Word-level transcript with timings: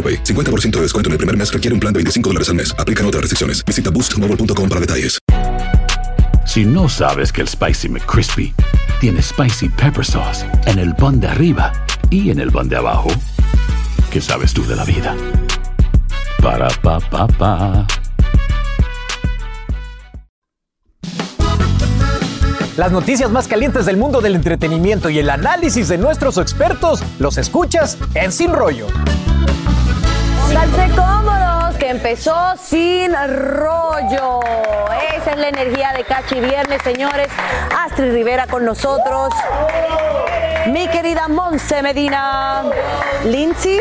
AroPay. 0.00 0.24
50% 0.24 0.70
de 0.76 0.82
descuento 0.82 1.08
en 1.08 1.12
el 1.12 1.18
primer 1.18 1.36
mes 1.36 1.52
requiere 1.52 1.74
un 1.74 1.80
plan 1.80 1.92
de 1.92 1.98
25 1.98 2.30
dólares 2.30 2.48
al 2.48 2.54
mes. 2.54 2.74
Aplican 2.78 3.04
otras 3.04 3.20
restricciones. 3.20 3.62
Visita 3.66 3.90
boostmobile.com 3.90 4.68
para 4.68 4.80
detalles. 4.80 5.18
Si 6.46 6.64
no 6.64 6.88
sabes 6.88 7.32
que 7.32 7.42
el 7.42 7.48
Spicy 7.48 7.88
McCrispy 7.88 8.52
tiene 9.00 9.22
Spicy 9.22 9.68
Pepper 9.68 10.04
Sauce 10.04 10.44
en 10.66 10.78
el 10.78 10.96
pan 10.96 11.20
de 11.20 11.28
arriba 11.28 11.72
y 12.10 12.30
en 12.30 12.40
el 12.40 12.50
pan 12.50 12.68
de 12.68 12.76
abajo, 12.76 13.08
¿qué 14.10 14.20
sabes 14.20 14.52
tú 14.52 14.66
de 14.66 14.74
la 14.74 14.84
vida? 14.84 15.14
Para, 16.42 16.68
pa, 16.82 16.98
pa, 16.98 17.28
pa. 17.28 17.86
Las 22.76 22.90
noticias 22.90 23.30
más 23.30 23.46
calientes 23.46 23.86
del 23.86 23.96
mundo 23.96 24.20
del 24.20 24.34
entretenimiento 24.34 25.10
y 25.10 25.18
el 25.18 25.30
análisis 25.30 25.86
de 25.88 25.98
nuestros 25.98 26.38
expertos 26.38 27.02
los 27.18 27.36
escuchas 27.36 27.98
en 28.14 28.32
Sin 28.32 28.52
Rollo. 28.52 28.86
Pónganse 30.42 30.94
cómodos, 30.96 31.76
que 31.76 31.90
empezó 31.90 32.54
sin 32.62 33.12
rollo. 33.12 34.40
Esa 35.16 35.30
es 35.30 35.36
la 35.36 35.48
energía 35.48 35.92
de 35.96 36.04
Cachi 36.04 36.40
Viernes, 36.40 36.80
señores. 36.82 37.28
Astrid 37.84 38.12
Rivera 38.12 38.46
con 38.46 38.64
nosotros. 38.64 39.32
Mi 40.66 40.88
querida 40.88 41.28
Monse 41.28 41.82
Medina. 41.82 42.64
Lindsay. 43.24 43.78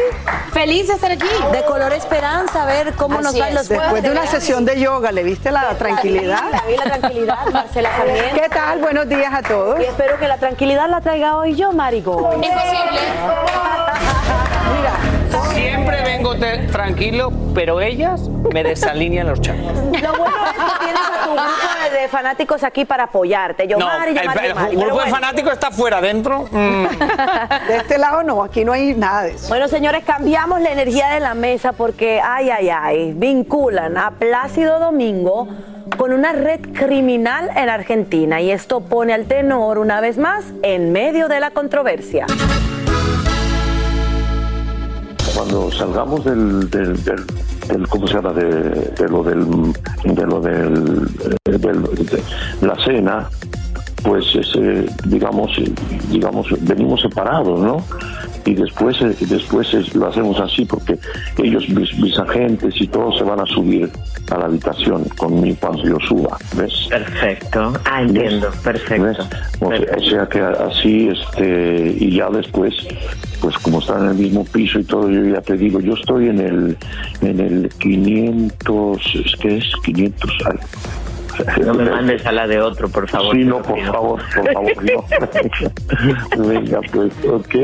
Feliz 0.54 0.88
de 0.88 0.94
estar 0.94 1.12
aquí. 1.12 1.28
De 1.52 1.64
color 1.64 1.94
esperanza, 1.94 2.64
a 2.64 2.66
ver 2.66 2.94
cómo 2.94 3.22
nos 3.22 3.38
van 3.38 3.54
los 3.54 3.68
Después 3.68 4.02
de 4.04 4.12
una 4.12 4.26
sesión 4.28 4.66
de 4.66 4.80
yoga, 4.80 5.12
¿le 5.12 5.24
viste 5.24 5.52
la 5.52 5.76
tranquilidad? 5.76 6.44
La 6.52 6.62
vi 6.68 6.78
la 6.78 6.84
tranquilidad, 6.84 7.46
Marcela. 7.52 7.90
¿Qué 8.34 8.50
tal? 8.50 8.80
Buenos 8.80 9.08
días 9.08 9.34
a 9.34 9.42
todos. 9.42 9.80
Y 9.80 9.84
espero 9.84 10.18
que 10.20 10.28
la 10.28 10.38
tranquilidad 10.38 10.90
la 10.90 11.02
traiga 11.02 11.36
hoy 11.36 11.56
yo, 11.56 11.72
Marigo. 11.72 12.34
Imposible. 12.34 13.00
Siempre 15.90 16.12
vengo 16.18 16.36
te- 16.36 16.58
tranquilo, 16.72 17.32
pero 17.56 17.82
ellas 17.82 18.22
me 18.54 18.64
desalinean 18.64 19.28
los 19.28 19.42
charcos. 19.42 19.73
Lo 19.73 19.82
bueno 19.82 20.36
es 20.45 20.52
que 20.54 20.80
tienes 20.86 21.02
a 21.02 21.23
tu 21.26 21.32
grupo 21.32 21.90
de, 21.92 22.00
de 22.02 22.08
fanáticos 22.08 22.64
aquí 22.64 22.86
para 22.86 23.04
apoyarte. 23.06 23.68
Yo, 23.68 23.78
No, 23.78 23.86
Mari, 23.88 24.12
el, 24.12 24.17
yo, 24.23 24.26
Mari, 24.26 24.48
el 24.48 24.54
grupo 24.54 24.86
de 24.86 24.92
bueno. 24.92 25.10
fanáticos 25.12 25.54
está 25.54 25.72
fuera, 25.72 25.98
adentro. 25.98 26.45
mm. 26.52 26.86
De 27.67 27.76
este 27.78 27.98
lado 27.98 28.23
no, 28.23 28.44
aquí 28.44 28.64
no 28.64 28.72
hay 28.73 28.94
nada 28.94 29.23
de 29.23 29.32
eso. 29.32 29.48
Bueno, 29.50 29.67
señores, 29.67 30.04
cambiamos 30.05 30.61
la 30.61 30.72
energía 30.72 31.10
de 31.10 31.20
la 31.20 31.33
mesa 31.33 31.72
porque, 31.73 32.21
ay, 32.23 32.50
ay, 32.50 32.70
ay, 32.70 33.14
vinculan 33.16 33.98
a 33.98 34.11
Plácido 34.11 34.80
Domingo 34.80 35.48
con 35.98 36.14
una 36.14 36.33
red 36.33 36.60
criminal 36.73 37.50
en 37.56 37.67
Argentina 37.67 38.39
y 38.42 38.52
esto 38.52 38.82
pone 38.82 39.14
al 39.14 39.26
tenor 39.26 39.80
una 39.80 40.00
vez 40.02 40.17
más 40.17 40.45
en 40.61 40.92
medio 40.92 41.27
de 41.27 41.39
la 41.39 41.52
controversia. 41.52 42.26
Cuando 45.39 45.72
salgamos 45.72 46.26
del, 46.26 46.70
del, 46.70 47.02
del- 47.05 47.26
del- 47.70 47.88
¿cómo 47.88 48.05
se 48.08 48.16
llama? 48.16 48.33
De, 48.33 49.08
lo 49.10 49.23
del, 49.23 49.45
de 50.04 50.26
lo 50.26 50.42
del, 50.42 51.08
eh, 51.45 52.22
de 52.60 52.67
la 52.67 52.76
cena, 52.83 53.30
pues 54.04 54.26
ese, 54.36 54.86
digamos, 55.05 55.50
eh, 55.60 55.72
digamos, 56.11 56.45
venimos 56.60 57.00
separados, 57.00 57.58
¿no? 57.61 57.77
Y 58.49 58.55
después, 58.55 58.99
eh, 59.02 59.15
después 59.27 59.71
es- 59.76 59.93
lo 59.93 60.08
hacemos 60.08 60.39
así 60.39 60.65
porque 60.65 60.98
ellos, 61.37 61.70
mis, 61.70 61.95
mis 61.99 62.17
agentes 62.17 62.73
y 62.82 62.87
todos 62.87 63.17
se 63.20 63.23
van 63.23 63.39
a 63.39 63.45
subir 63.45 63.89
a 64.32 64.37
la 64.39 64.45
habitación 64.45 65.04
conmigo 65.17 65.55
cuando 65.60 65.83
yo 65.83 65.98
suba, 66.08 66.36
¿ves? 66.58 66.73
Perfecto. 66.89 67.73
Ah, 67.86 68.02
entiendo. 68.02 68.49
Perfecto. 68.64 69.23
O 69.59 69.70
sea, 69.70 69.80
o 69.98 70.09
sea 70.09 70.26
que 70.27 70.39
así, 70.39 71.09
este, 71.09 71.95
y 71.99 72.15
ya 72.17 72.30
después, 72.30 72.73
pues 73.39 73.55
como 73.59 73.80
están 73.80 74.05
en 74.05 74.09
el 74.11 74.15
mismo 74.15 74.43
piso 74.45 74.80
y 74.80 74.83
todo, 74.83 75.09
yo 75.11 75.23
ya 75.26 75.42
te 75.42 75.55
digo, 75.55 75.80
yo 75.80 75.93
estoy 75.93 76.30
en 76.30 76.39
el, 76.39 76.77
en 77.21 77.39
el 77.39 77.70
500, 77.80 78.98
es 79.26 79.36
que 79.39 79.58
es 79.58 79.65
500, 79.86 80.32
ay. 80.45 80.58
No 81.66 81.73
me 81.73 81.86
mandes 81.89 82.26
a 82.26 82.32
la 82.32 82.48
de 82.48 82.60
otro, 82.61 82.89
por 82.89 83.08
favor. 83.10 83.36
Sí, 83.36 83.44
no, 83.44 83.61
por 83.61 83.80
favor, 83.82 84.22
por 84.36 84.54
favor, 84.54 84.72
no. 84.83 85.05
Venga, 86.48 86.80
pues, 86.92 87.11
ok. 87.27 87.55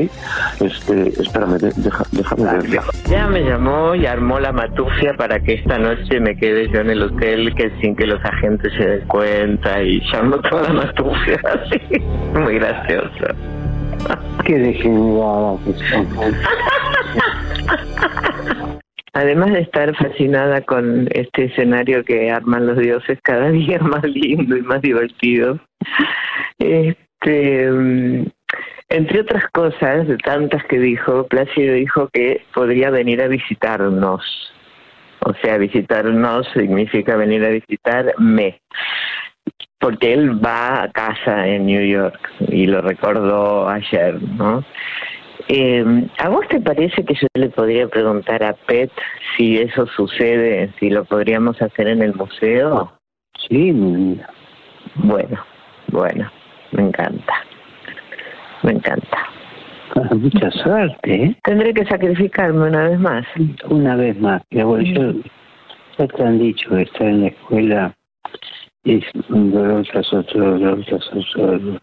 Este, 0.61 1.09
espérame, 1.21 1.57
de- 1.57 1.73
deja- 1.75 2.05
déjame 2.11 2.43
ver. 2.67 2.79
Ya 3.09 3.27
me 3.27 3.41
llamó 3.43 3.95
y 3.95 4.05
armó 4.05 4.39
la 4.39 4.51
matufia 4.51 5.13
para 5.15 5.39
que 5.39 5.53
esta 5.55 5.77
noche 5.77 6.19
me 6.19 6.35
quede 6.37 6.69
yo 6.71 6.79
en 6.81 6.89
el 6.89 7.03
hotel 7.03 7.53
que 7.55 7.71
sin 7.81 7.95
que 7.95 8.05
los 8.07 8.23
agentes 8.23 8.71
se 8.77 8.85
den 8.85 9.07
cuenta 9.07 9.81
y 9.81 10.01
llamó 10.11 10.37
toda 10.39 10.63
la 10.63 10.73
matufia 10.73 11.39
así. 11.65 11.99
Muy 12.33 12.55
gracioso. 12.59 13.09
Qué 14.45 14.57
degenerada 14.59 15.57
que. 15.65 15.71
Además 19.15 19.53
de 19.53 19.61
estar 19.61 19.95
fascinada 19.95 20.59
con 20.59 21.07
este 21.11 21.45
escenario 21.45 22.03
que 22.03 22.29
arman 22.29 22.67
los 22.67 22.77
dioses 22.77 23.17
cada 23.23 23.49
día 23.51 23.79
más 23.79 24.03
lindo 24.03 24.57
y 24.57 24.61
más 24.61 24.81
divertido, 24.81 25.57
este, 26.59 27.71
mm, 27.71 28.25
entre 28.89 29.21
otras 29.21 29.45
cosas, 29.53 30.09
de 30.09 30.17
tantas 30.17 30.65
que 30.65 30.79
dijo, 30.79 31.25
Plácido 31.27 31.75
dijo 31.75 32.09
que 32.11 32.41
podría 32.53 32.89
venir 32.89 33.21
a 33.21 33.29
visitarnos. 33.29 34.21
O 35.21 35.33
sea, 35.41 35.57
visitarnos 35.59 36.45
significa 36.53 37.15
venir 37.15 37.45
a 37.45 37.49
visitarme. 37.49 38.59
Porque 39.79 40.13
él 40.13 40.45
va 40.45 40.83
a 40.83 40.91
casa 40.91 41.47
en 41.47 41.67
New 41.67 41.85
York 41.85 42.19
y 42.49 42.65
lo 42.65 42.81
recordó 42.81 43.69
ayer, 43.69 44.21
¿no? 44.21 44.65
Eh, 45.47 46.07
¿A 46.19 46.29
vos 46.29 46.47
te 46.47 46.59
parece 46.59 47.03
que 47.05 47.13
yo 47.13 47.27
le 47.35 47.49
podría 47.49 47.87
preguntar 47.87 48.43
a 48.43 48.53
Pet 48.53 48.91
si 49.35 49.57
eso 49.57 49.85
sucede, 49.87 50.71
si 50.79 50.89
lo 50.89 51.05
podríamos 51.05 51.61
hacer 51.61 51.87
en 51.87 52.01
el 52.01 52.15
museo? 52.15 52.91
Sí. 53.47 53.71
Bueno, 54.95 55.45
bueno, 55.91 56.31
me 56.71 56.83
encanta. 56.87 57.33
Me 58.63 58.71
encanta. 58.71 59.17
Mucha 60.11 60.51
suerte, 60.51 61.23
¿eh? 61.23 61.37
Tendré 61.43 61.73
que 61.73 61.85
sacrificarme 61.85 62.67
una 62.67 62.89
vez 62.89 62.99
más. 62.99 63.25
Una 63.69 63.95
vez 63.95 64.19
más. 64.19 64.41
Mi 64.49 64.61
abuelo, 64.61 65.13
ya 65.97 66.07
te 66.07 66.23
han 66.23 66.39
dicho 66.39 66.69
que 66.71 66.81
estar 66.81 67.07
en 67.07 67.21
la 67.21 67.27
escuela 67.27 67.95
es 68.83 69.03
un 69.29 69.51
dolor 69.51 69.85
tras 69.91 70.11
otro 70.13 70.51
dolor 70.51 70.83
tras 70.85 71.07
otro 71.07 71.47
dolor. 71.47 71.81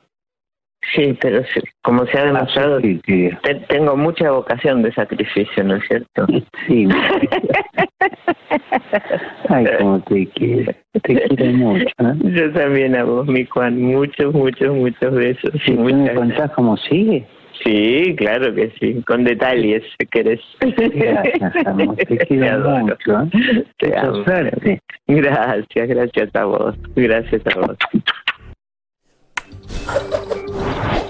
Sí, 0.94 1.16
pero 1.20 1.42
como 1.82 2.04
se 2.06 2.18
ha 2.18 2.24
demostrado, 2.26 2.80
te- 2.80 3.54
tengo 3.68 3.96
mucha 3.96 4.30
vocación 4.30 4.82
de 4.82 4.92
sacrificio, 4.92 5.64
¿no 5.64 5.76
es 5.76 5.84
cierto? 5.88 6.26
Sí. 6.68 6.86
Ay, 9.48 9.64
cómo 9.78 10.00
te 10.02 10.26
quiero. 10.28 10.72
Te 11.02 11.14
quiero 11.28 11.52
mucho, 11.52 11.84
¿eh? 11.98 12.14
Yo 12.24 12.52
también 12.52 12.94
a 12.96 13.04
vos, 13.04 13.26
mi 13.26 13.44
Juan. 13.46 13.80
Muchos, 13.80 14.34
muchos, 14.34 14.74
muchos 14.74 15.14
besos. 15.14 15.50
¿Sí, 15.64 15.74
¿Tú 15.74 15.82
me 15.82 16.14
contás 16.14 16.50
cómo 16.52 16.76
sigue? 16.76 17.26
Sí, 17.64 18.14
claro 18.16 18.54
que 18.54 18.72
sí. 18.80 19.02
Con 19.06 19.24
detalles, 19.24 19.82
si 19.98 20.06
querés. 20.06 20.40
Gracias, 20.60 21.66
amor. 21.66 21.96
Te 21.96 22.16
quiero 22.28 22.68
mucho. 22.78 23.22
¿eh? 23.32 23.64
Te 23.78 23.98
amo. 23.98 24.24
suerte. 24.24 24.80
Gracias, 25.06 25.88
gracias 25.88 26.34
a 26.36 26.44
vos. 26.44 26.74
Gracias 26.94 27.42
a 27.46 27.60
vos. 27.60 27.78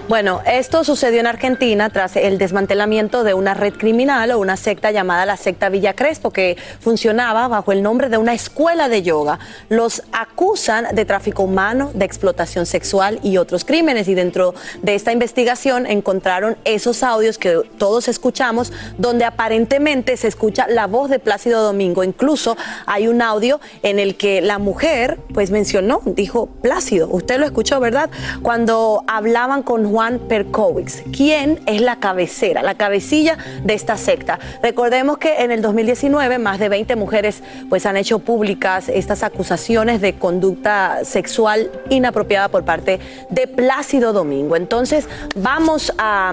Bueno, 0.09 0.43
esto 0.47 0.83
sucedió 0.83 1.21
en 1.21 1.29
Argentina 1.29 1.89
tras 1.89 2.17
el 2.17 2.37
desmantelamiento 2.37 3.23
de 3.23 3.35
una 3.35 3.55
red 3.55 3.73
criminal 3.75 4.33
o 4.33 4.41
una 4.41 4.57
secta 4.57 4.91
llamada 4.91 5.25
la 5.27 5.37
secta 5.37 5.69
Villa 5.69 5.95
Crespo, 5.95 6.33
que 6.33 6.57
funcionaba 6.81 7.47
bajo 7.47 7.71
el 7.71 7.85
nombre 7.85 8.09
de 8.09 8.19
una 8.19 8.35
escuela 8.35 8.89
de 8.89 9.03
yoga. 9.03 9.39
Los 9.69 10.03
acusan 10.11 10.89
de 10.93 11.05
tráfico 11.05 11.45
humano, 11.45 11.93
de 11.95 12.05
explotación 12.05 12.67
sexual 12.67 13.21
y 13.23 13.37
otros 13.37 13.65
crímenes. 13.65 14.09
Y 14.09 14.15
dentro 14.15 14.55
de 14.83 14.97
esta 14.97 15.13
investigación 15.13 15.87
encontraron 15.87 16.57
esos 16.65 17.05
audios 17.05 17.39
que 17.39 17.63
todos 17.79 18.09
escuchamos, 18.09 18.73
donde 18.99 19.25
aparentemente 19.25 20.17
se 20.17 20.27
escucha 20.27 20.67
la 20.67 20.89
voz 20.89 21.11
de 21.11 21.21
Plácido 21.21 21.63
Domingo. 21.63 22.03
Incluso 22.03 22.57
hay 22.87 23.07
un 23.07 23.23
audio 23.23 23.61
en 23.85 24.01
el 24.01 24.17
que 24.17 24.41
la 24.41 24.59
mujer, 24.59 25.21
pues 25.33 25.53
mencionó, 25.53 26.03
dijo 26.05 26.47
Plácido. 26.47 27.09
Usted 27.09 27.39
lo 27.39 27.47
escuchó, 27.47 27.79
¿verdad? 27.79 28.11
Cuando 28.43 29.05
hablaban 29.07 29.63
con 29.63 29.92
Juan 29.93 30.21
Perkowitz, 30.21 31.03
quien 31.15 31.61
es 31.67 31.83
la 31.83 31.97
cabecera, 31.97 32.63
la 32.63 32.77
cabecilla 32.77 33.37
de 33.63 33.75
esta 33.75 33.99
secta. 33.99 34.39
Recordemos 34.63 35.19
que 35.19 35.43
en 35.43 35.51
el 35.51 35.61
2019 35.61 36.39
más 36.39 36.59
de 36.59 36.71
20 36.71 36.97
mujeres 36.97 37.43
pues 37.69 37.85
han 37.85 37.99
hecho 37.99 38.19
públicas 38.19 38.89
estas 38.89 39.23
acusaciones 39.23 40.01
de 40.01 40.15
conducta 40.15 41.05
sexual 41.05 41.71
inapropiada 41.91 42.49
por 42.49 42.65
parte 42.65 43.01
de 43.29 43.47
Plácido 43.47 44.15
Domingo. 44.15 44.57
Entonces, 44.57 45.07
vamos 45.37 45.93
a 45.99 46.33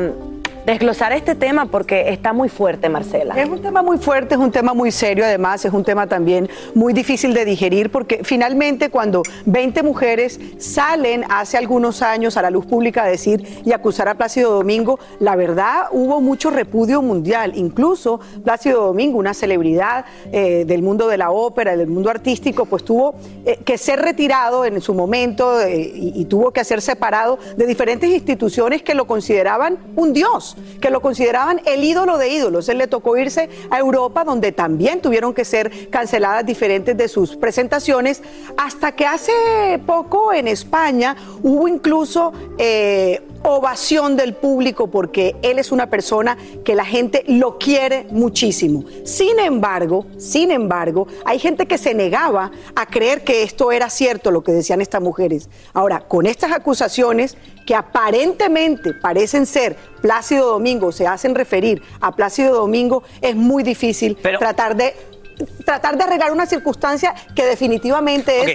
desglosar 0.69 1.13
este 1.13 1.33
tema 1.33 1.65
porque 1.65 2.09
está 2.09 2.31
muy 2.31 2.47
fuerte, 2.47 2.89
Marcela. 2.89 3.33
Es 3.33 3.49
un 3.49 3.59
tema 3.59 3.81
muy 3.81 3.97
fuerte, 3.97 4.35
es 4.35 4.39
un 4.39 4.51
tema 4.51 4.75
muy 4.75 4.91
serio, 4.91 5.25
además 5.25 5.65
es 5.65 5.73
un 5.73 5.83
tema 5.83 6.05
también 6.05 6.47
muy 6.75 6.93
difícil 6.93 7.33
de 7.33 7.43
digerir 7.43 7.89
porque 7.89 8.21
finalmente 8.23 8.91
cuando 8.91 9.23
20 9.47 9.81
mujeres 9.81 10.39
salen 10.59 11.25
hace 11.27 11.57
algunos 11.57 12.03
años 12.03 12.37
a 12.37 12.43
la 12.43 12.51
luz 12.51 12.67
pública 12.67 13.03
a 13.03 13.07
decir 13.07 13.63
y 13.65 13.71
acusar 13.71 14.09
a 14.09 14.13
Plácido 14.13 14.51
Domingo, 14.51 14.99
la 15.19 15.35
verdad 15.35 15.87
hubo 15.91 16.21
mucho 16.21 16.51
repudio 16.51 17.01
mundial, 17.01 17.53
incluso 17.55 18.19
Plácido 18.43 18.85
Domingo, 18.85 19.17
una 19.17 19.33
celebridad 19.33 20.05
eh, 20.31 20.65
del 20.67 20.83
mundo 20.83 21.07
de 21.07 21.17
la 21.17 21.31
ópera, 21.31 21.75
del 21.75 21.87
mundo 21.87 22.11
artístico, 22.11 22.65
pues 22.65 22.83
tuvo 22.83 23.15
eh, 23.43 23.57
que 23.65 23.79
ser 23.79 24.01
retirado 24.01 24.65
en 24.65 24.79
su 24.81 24.93
momento 24.93 25.61
eh, 25.61 25.91
y, 25.95 26.21
y 26.21 26.25
tuvo 26.25 26.51
que 26.51 26.63
ser 26.63 26.79
separado 26.79 27.39
de 27.57 27.65
diferentes 27.65 28.07
instituciones 28.07 28.83
que 28.83 28.93
lo 28.93 29.07
consideraban 29.07 29.79
un 29.95 30.13
dios 30.13 30.57
que 30.81 30.89
lo 30.89 31.01
consideraban 31.01 31.61
el 31.65 31.83
ídolo 31.83 32.17
de 32.17 32.29
ídolos. 32.29 32.69
Él 32.69 32.79
le 32.79 32.87
tocó 32.87 33.17
irse 33.17 33.49
a 33.69 33.79
Europa, 33.79 34.23
donde 34.23 34.51
también 34.51 35.01
tuvieron 35.01 35.33
que 35.33 35.45
ser 35.45 35.89
canceladas 35.89 36.45
diferentes 36.45 36.95
de 36.95 37.07
sus 37.07 37.35
presentaciones, 37.35 38.21
hasta 38.57 38.93
que 38.93 39.05
hace 39.05 39.31
poco 39.85 40.33
en 40.33 40.47
España 40.47 41.15
hubo 41.43 41.67
incluso 41.67 42.33
eh, 42.57 43.21
ovación 43.43 44.15
del 44.15 44.33
público 44.33 44.87
porque 44.87 45.35
él 45.41 45.59
es 45.59 45.71
una 45.71 45.89
persona 45.89 46.37
que 46.63 46.75
la 46.75 46.85
gente 46.85 47.23
lo 47.27 47.57
quiere 47.57 48.05
muchísimo. 48.11 48.83
Sin 49.03 49.39
embargo, 49.39 50.05
sin 50.17 50.51
embargo, 50.51 51.07
hay 51.25 51.39
gente 51.39 51.65
que 51.65 51.77
se 51.77 51.93
negaba 51.93 52.51
a 52.75 52.85
creer 52.85 53.23
que 53.23 53.43
esto 53.43 53.71
era 53.71 53.89
cierto 53.89 54.31
lo 54.31 54.43
que 54.43 54.51
decían 54.51 54.81
estas 54.81 55.01
mujeres. 55.01 55.49
Ahora, 55.73 56.01
con 56.01 56.25
estas 56.25 56.51
acusaciones 56.51 57.37
que 57.65 57.75
aparentemente 57.75 58.93
parecen 58.93 59.45
ser 59.45 59.75
Plácido 60.01 60.47
Domingo, 60.47 60.91
se 60.91 61.05
hacen 61.07 61.35
referir 61.35 61.81
a 61.99 62.15
Plácido 62.15 62.55
Domingo, 62.55 63.03
es 63.21 63.35
muy 63.35 63.63
difícil 63.63 64.15
tratar 64.39 64.75
de 64.75 64.95
tratar 65.65 65.97
de 65.97 66.03
arreglar 66.03 66.31
una 66.31 66.45
circunstancia 66.45 67.13
que 67.35 67.45
definitivamente 67.45 68.39
es 68.41 68.45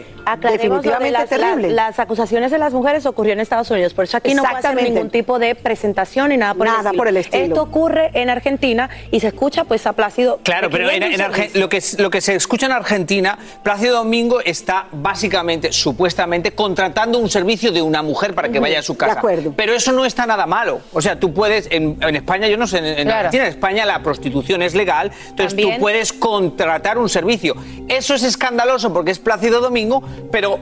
de 0.41 0.51
definitivamente 0.51 1.11
las, 1.11 1.29
terrible. 1.29 1.69
la- 1.71 1.85
las 1.87 1.99
acusaciones 1.99 2.51
de 2.51 2.59
las 2.59 2.73
mujeres 2.73 3.07
ocurrió 3.07 3.33
en 3.33 3.41
Estados 3.41 3.71
Unidos, 3.71 3.95
por 3.95 4.05
eso 4.05 4.17
aquí 4.17 4.35
no 4.35 4.43
puede 4.43 4.57
hacer 4.57 4.83
ningún 4.83 5.11
tipo 5.11 5.39
de 5.39 5.55
presentación 5.55 6.31
ni 6.31 6.37
nada 6.37 6.55
por, 6.55 6.67
Nada 6.67 6.91
el, 6.91 6.97
por 6.97 7.09
el 7.09 7.17
estilo. 7.17 7.45
Esto 7.45 7.63
ocurre 7.63 8.11
en 8.15 8.31
Argentina 8.31 8.89
y 9.11 9.21
se 9.21 9.29
escucha 9.29 9.65
pues 9.65 9.87
a 9.87 9.93
Plácido. 9.93 10.41
Claro, 10.43 10.71
pero 10.71 10.91
en, 10.91 11.03
Argen- 11.03 11.51
lo, 11.55 11.69
que, 11.69 11.83
lo 11.99 12.11
que 12.11 12.21
se 12.21 12.35
escucha 12.35 12.67
en 12.67 12.73
Argentina, 12.73 13.39
Plácido 13.63 13.97
Domingo 13.99 14.41
está 14.41 14.87
básicamente, 14.93 15.73
supuestamente, 15.73 16.53
contratando 16.53 17.19
un 17.19 17.29
servicio 17.31 17.71
de 17.73 17.83
una 17.83 18.03
mujer 18.03 18.35
para 18.35 18.49
que 18.49 18.59
vaya 18.61 18.81
a 18.81 18.83
su 18.83 18.93
de 18.95 18.99
casa. 18.99 19.19
acuerdo. 19.19 19.53
Pero 19.57 19.75
eso 19.75 19.93
no 19.93 20.05
está 20.05 20.27
nada 20.27 20.47
malo. 20.47 20.81
O 20.93 21.01
sea, 21.01 21.19
tú 21.19 21.33
puedes, 21.33 21.69
en, 21.71 21.97
en 22.01 22.17
España, 22.17 22.49
yo 22.49 22.57
no 22.57 22.67
sé, 22.67 22.79
en, 22.79 22.85
en 22.87 22.95
Claro. 23.05 23.17
Argentina, 23.19 23.45
en 23.45 23.51
España 23.51 23.85
la 23.87 24.03
prostitución 24.03 24.63
es 24.63 24.75
legal, 24.75 25.11
entonces 25.29 25.49
También. 25.55 25.75
tú 25.77 25.81
puedes 25.81 26.13
contratar 26.13 26.74
un 26.99 27.09
servicio. 27.09 27.55
Eso 27.89 28.15
es 28.15 28.23
escandaloso 28.23 28.93
porque 28.93 29.11
es 29.11 29.19
Plácido 29.19 29.61
Domingo, 29.61 30.03
pero 30.31 30.59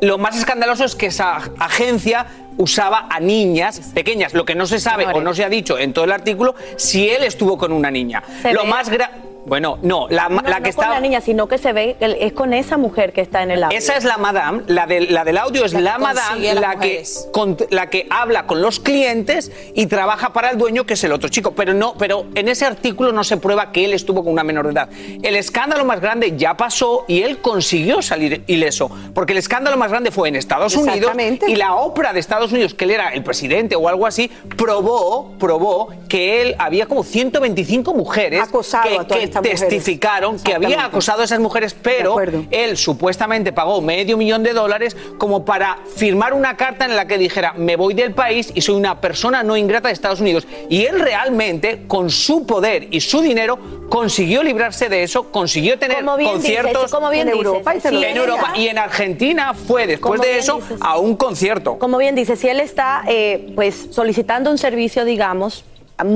lo 0.00 0.18
más 0.18 0.36
escandaloso 0.36 0.84
es 0.84 0.94
que 0.94 1.06
esa 1.06 1.36
agencia 1.58 2.26
usaba 2.56 3.08
a 3.10 3.18
niñas 3.20 3.80
pequeñas, 3.94 4.32
lo 4.34 4.44
que 4.44 4.54
no 4.54 4.66
se 4.66 4.78
sabe 4.78 5.06
o 5.06 5.20
no 5.20 5.34
se 5.34 5.44
ha 5.44 5.48
dicho 5.48 5.76
en 5.78 5.92
todo 5.92 6.04
el 6.04 6.12
artículo 6.12 6.54
si 6.76 7.08
él 7.08 7.24
estuvo 7.24 7.58
con 7.58 7.72
una 7.72 7.90
niña. 7.90 8.22
Se 8.42 8.52
Lo 8.52 8.62
ve- 8.62 8.68
más 8.68 8.90
gra- 8.90 9.10
bueno, 9.46 9.78
no, 9.82 10.06
la, 10.08 10.28
No, 10.28 10.36
la 10.42 10.58
no 10.58 10.64
que 10.64 10.72
con 10.72 10.84
está 10.84 10.88
la 10.90 11.00
niña, 11.00 11.20
sino 11.20 11.46
que 11.48 11.58
se 11.58 11.72
ve 11.72 11.96
que 11.98 12.16
es 12.20 12.32
con 12.32 12.52
esa 12.52 12.76
mujer 12.76 13.12
que 13.12 13.20
está 13.20 13.42
en 13.42 13.50
el 13.50 13.64
audio. 13.64 13.76
esa 13.78 13.96
es 13.96 14.04
la 14.04 14.16
madame, 14.18 14.62
la, 14.68 14.86
del- 14.86 15.12
la 15.12 15.24
del 15.24 15.38
audio 15.38 15.64
es 15.64 15.72
La 15.72 15.78
que 15.78 15.82
la, 15.84 15.98
madame, 15.98 16.54
la 16.54 16.76
que, 16.76 17.02
con- 17.32 17.56
la 17.70 17.90
que 17.90 18.06
habla 18.10 18.46
con 18.46 18.62
los 18.62 18.80
clientes 18.80 19.52
y 19.74 19.86
trabaja 19.86 20.32
para 20.32 20.50
el 20.50 20.58
dueño, 20.58 20.84
que 20.86 20.94
es 20.94 21.04
el 21.04 21.12
otro 21.12 21.28
chico. 21.28 21.52
Pero 21.52 21.74
no, 21.74 21.94
pero 21.98 22.26
en 22.34 22.48
ese 22.48 22.64
artículo 22.64 23.12
no 23.12 23.22
se 23.24 23.36
prueba 23.36 23.72
que 23.72 23.84
él 23.84 23.92
estuvo 23.92 24.22
con 24.24 24.32
una 24.32 24.44
menor 24.44 24.66
de 24.66 24.72
edad. 24.72 24.88
El 25.22 25.36
escándalo 25.36 25.84
más 25.84 26.00
grande 26.00 26.34
ya 26.36 26.56
pasó 26.56 27.04
y 27.08 27.22
él 27.22 27.38
consiguió 27.38 28.02
salir 28.02 28.42
ileso. 28.46 28.90
Porque 29.14 29.32
el 29.32 29.38
escándalo 29.38 29.76
más 29.76 29.90
grande 29.90 30.10
fue 30.10 30.28
en 30.28 30.36
Estados 30.36 30.74
Unidos 30.74 30.96
Exactamente. 30.96 31.50
y 31.50 31.56
la 31.56 31.74
ópera 31.74 32.12
de 32.12 32.20
Estados 32.20 32.52
Unidos, 32.52 32.74
que 32.74 32.84
él 32.84 32.92
era 32.92 33.10
el 33.10 33.22
presidente 33.22 33.76
o 33.76 33.88
algo 33.88 34.06
así, 34.06 34.30
probó, 34.56 35.32
probó 35.38 35.88
que 36.08 36.42
él 36.42 36.56
había 36.58 36.86
como 36.86 37.04
125 37.04 37.92
mujeres 37.94 38.42
Acosado 38.42 38.88
que, 38.88 38.94
a 38.98 39.04
todas 39.04 39.18
que 39.18 39.24
testificaron 39.42 40.38
que 40.38 40.54
había 40.54 40.84
acosado 40.84 41.22
a 41.22 41.24
esas 41.24 41.40
mujeres, 41.40 41.74
pero 41.74 42.16
él 42.50 42.76
supuestamente 42.76 43.52
pagó 43.52 43.80
medio 43.80 44.16
millón 44.16 44.42
de 44.42 44.52
dólares 44.52 44.96
como 45.18 45.44
para 45.44 45.78
firmar 45.96 46.32
una 46.32 46.56
carta 46.56 46.84
en 46.84 46.96
la 46.96 47.06
que 47.06 47.18
dijera 47.18 47.52
me 47.56 47.76
voy 47.76 47.94
del 47.94 48.12
país 48.14 48.50
y 48.54 48.60
soy 48.60 48.74
una 48.76 49.00
persona 49.00 49.42
no 49.42 49.56
ingrata 49.56 49.88
de 49.88 49.94
Estados 49.94 50.20
Unidos. 50.20 50.46
Y 50.68 50.84
él 50.84 51.00
realmente, 51.00 51.84
con 51.86 52.10
su 52.10 52.46
poder 52.46 52.88
y 52.90 53.00
su 53.00 53.20
dinero, 53.20 53.58
consiguió 53.88 54.42
librarse 54.42 54.88
de 54.88 55.02
eso, 55.02 55.30
consiguió 55.30 55.78
tener 55.78 55.98
dices, 56.04 56.30
conciertos 56.30 56.90
como 56.90 57.10
bien 57.10 57.28
En 57.28 57.34
dices, 57.34 57.46
Europa 57.46 57.74
y 57.76 57.80
si 57.80 58.04
en 58.04 58.16
Europa 58.16 58.42
está- 58.48 58.58
y 58.58 58.68
en 58.68 58.78
Argentina 58.78 59.54
fue 59.54 59.86
después 59.86 60.20
de 60.20 60.38
eso 60.38 60.56
dices. 60.56 60.78
a 60.80 60.98
un 60.98 61.16
concierto. 61.16 61.78
Como 61.78 61.98
bien 61.98 62.14
dice, 62.14 62.36
si 62.36 62.48
él 62.48 62.60
está 62.60 63.02
eh, 63.08 63.52
pues 63.54 63.88
solicitando 63.90 64.50
un 64.50 64.58
servicio, 64.58 65.04
digamos, 65.04 65.64
am- 65.64 65.73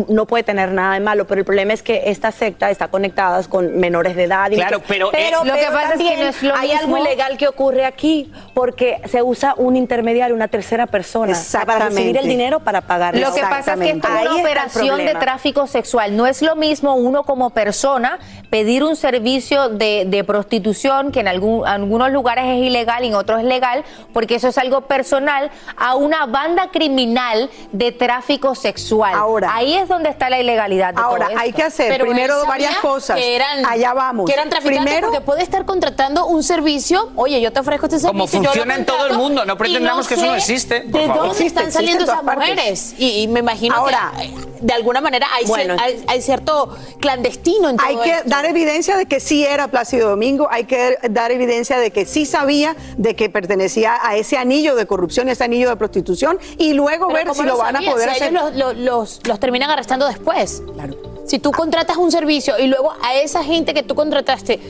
no 0.09 0.27
puede 0.27 0.43
tener 0.43 0.73
nada 0.73 0.95
de 0.95 1.01
malo, 1.01 1.27
pero 1.29 1.39
el 1.41 1.45
problema 1.45 1.73
es 1.73 1.83
que 1.85 2.03
esta 2.07 2.33
secta 2.33 2.69
está 2.71 2.89
conectada 2.89 3.41
con 3.45 3.79
menores 3.79 4.17
de 4.17 4.25
edad. 4.25 4.51
y 4.51 4.57
Claro, 4.57 4.79
muchos- 4.79 4.89
pero, 4.89 5.13
eh, 5.15 5.31
Lo 5.31 5.43
que 5.45 5.51
pero 5.61 5.73
pasa 5.73 5.95
es 5.95 6.01
que 6.01 6.17
no 6.17 6.27
es 6.27 6.43
lo 6.43 6.55
hay 6.57 6.73
algo 6.73 6.97
ilegal 6.99 7.37
que 7.39 7.47
ocurre 7.47 7.85
aquí, 7.85 8.33
porque 8.55 9.01
se 9.07 9.23
usa 9.23 9.55
un 9.57 9.77
intermediario, 9.77 10.35
una 10.35 10.49
tercera 10.49 10.87
persona, 10.87 11.37
para 11.65 11.87
recibir 11.91 12.17
el 12.17 12.27
dinero 12.29 12.61
para 12.61 12.81
pagar. 12.81 13.17
Lo 13.17 13.33
que 13.33 13.41
pasa 13.43 13.75
es 13.75 13.81
que 13.81 13.91
esto 13.91 14.09
es 14.09 14.21
una 14.23 14.37
operación 14.37 14.99
de 14.99 15.15
tráfico 15.15 15.67
sexual. 15.69 16.17
No 16.17 16.27
es 16.27 16.43
lo 16.43 16.57
mismo 16.57 16.95
uno 16.97 17.23
como 17.23 17.51
persona 17.51 18.19
pedir 18.51 18.83
un 18.83 18.97
servicio 18.97 19.69
de, 19.69 20.05
de 20.09 20.25
prostitución, 20.25 21.13
que 21.13 21.21
en 21.21 21.29
algún- 21.29 21.67
algunos 21.67 22.11
lugares 22.11 22.47
es 22.47 22.65
ilegal 22.65 23.05
y 23.05 23.09
en 23.09 23.15
otros 23.15 23.39
es 23.41 23.45
legal, 23.45 23.85
porque 24.13 24.35
eso 24.37 24.49
es 24.49 24.59
algo 24.59 24.83
personal, 24.83 25.51
a 25.77 25.95
una 25.95 26.27
banda 26.27 26.71
criminal 26.73 27.49
de 27.73 27.93
tráfico 27.93 28.55
sexual. 28.55 29.15
Ahora- 29.15 29.55
Ahí 29.55 29.68
es 29.75 29.89
donde 29.89 30.09
está 30.09 30.31
la 30.31 30.41
ilegalidad 30.41 30.95
de 30.95 31.01
Ahora, 31.01 31.27
todo 31.27 31.31
esto. 31.31 31.43
hay 31.43 31.53
que 31.53 31.63
hacer 31.63 31.89
Pero 31.89 32.05
primero 32.07 32.45
varias 32.47 32.77
cosas. 32.79 33.17
Que 33.17 33.37
eran, 33.37 33.65
Allá 33.67 33.93
vamos. 33.95 34.27
Que 34.27 34.33
eran 34.35 34.49
traficantes 34.49 34.85
Primero, 34.85 35.09
porque 35.09 35.21
puede 35.25 35.43
estar 35.43 35.65
contratando 35.65 36.27
un 36.27 36.43
servicio. 36.43 37.11
Oye, 37.17 37.41
yo 37.41 37.53
te 37.53 37.61
ofrezco 37.61 37.87
este 37.87 37.99
servicio. 37.99 38.13
Como 38.13 38.27
funciona 38.27 38.75
en 38.77 38.85
todo 38.87 39.07
el 39.07 39.15
mundo, 39.15 39.45
no 39.45 39.57
pretendamos 39.57 40.07
que 40.09 40.15
eso 40.15 40.27
no 40.27 40.35
existe, 40.35 40.83
por 40.83 41.01
¿De 41.01 41.07
favor. 41.07 41.23
dónde 41.27 41.33
Existe, 41.39 41.59
están 41.61 41.73
saliendo 41.73 42.05
esas 42.05 42.23
mujeres? 42.23 42.95
Y, 42.99 43.23
y 43.23 43.29
me 43.29 43.41
imagino 43.41 43.75
Ahora- 43.75 44.13
que 44.19 44.49
de 44.65 44.73
alguna 44.73 45.01
manera 45.01 45.27
hay, 45.33 45.45
cier- 45.45 45.49
Bueno. 45.49 45.77
hay, 45.81 46.05
hay 46.09 46.21
cierto 46.21 46.77
clandestino 47.01 47.69
en 47.69 47.77
todo 47.77 47.87
hay 47.87 47.97
que 47.97 48.11
esto. 48.11 48.29
dar 48.29 48.45
evidencia 48.45 48.97
de 48.97 49.07
que 49.07 49.21
sí 49.21 49.45
era 49.45 49.69
Plácido 49.69 50.09
Domingo, 50.11 50.49
hay 50.51 50.65
que 50.65 50.99
dar 51.11 51.31
evidencia 51.31 51.79
de 51.79 51.91
que 51.91 52.05
sí 52.07 52.27
sabía 52.27 52.75
de 52.97 53.15
que 53.15 53.31
pertenecía 53.31 53.99
a 54.03 54.17
ese 54.17 54.37
anillo 54.37 54.75
de 54.75 54.87
corrupción, 54.87 55.29
ese 55.29 55.45
anillo 55.45 55.69
de 55.69 55.77
prostitución, 55.77 56.39
y 56.59 56.73
luego 56.75 57.07
Pero 57.07 57.17
ver 57.17 57.27
¿cómo 57.29 57.41
si 57.43 57.47
lo 57.49 57.57
van 57.57 57.77
a 57.77 57.81
poder 57.81 58.09
Si 58.11 58.17
hacer. 58.17 58.33
ellos 58.33 58.43
los, 58.55 58.57
los- 58.57 58.77
los- 58.77 59.21
los 59.29 59.39
terminan 59.59 59.71
arrestando 59.71 60.07
después. 60.07 60.63
Claro. 60.75 60.95
Si 61.27 61.39
tú 61.41 61.51
contratas 61.51 61.97
un 61.97 62.11
servicio 62.13 62.59
y 62.59 62.69
luego 62.69 62.93
a 63.03 63.15
esa 63.17 63.43
gente 63.43 63.75
que 63.75 63.83
tú 63.83 63.95
contrataste 63.95 64.61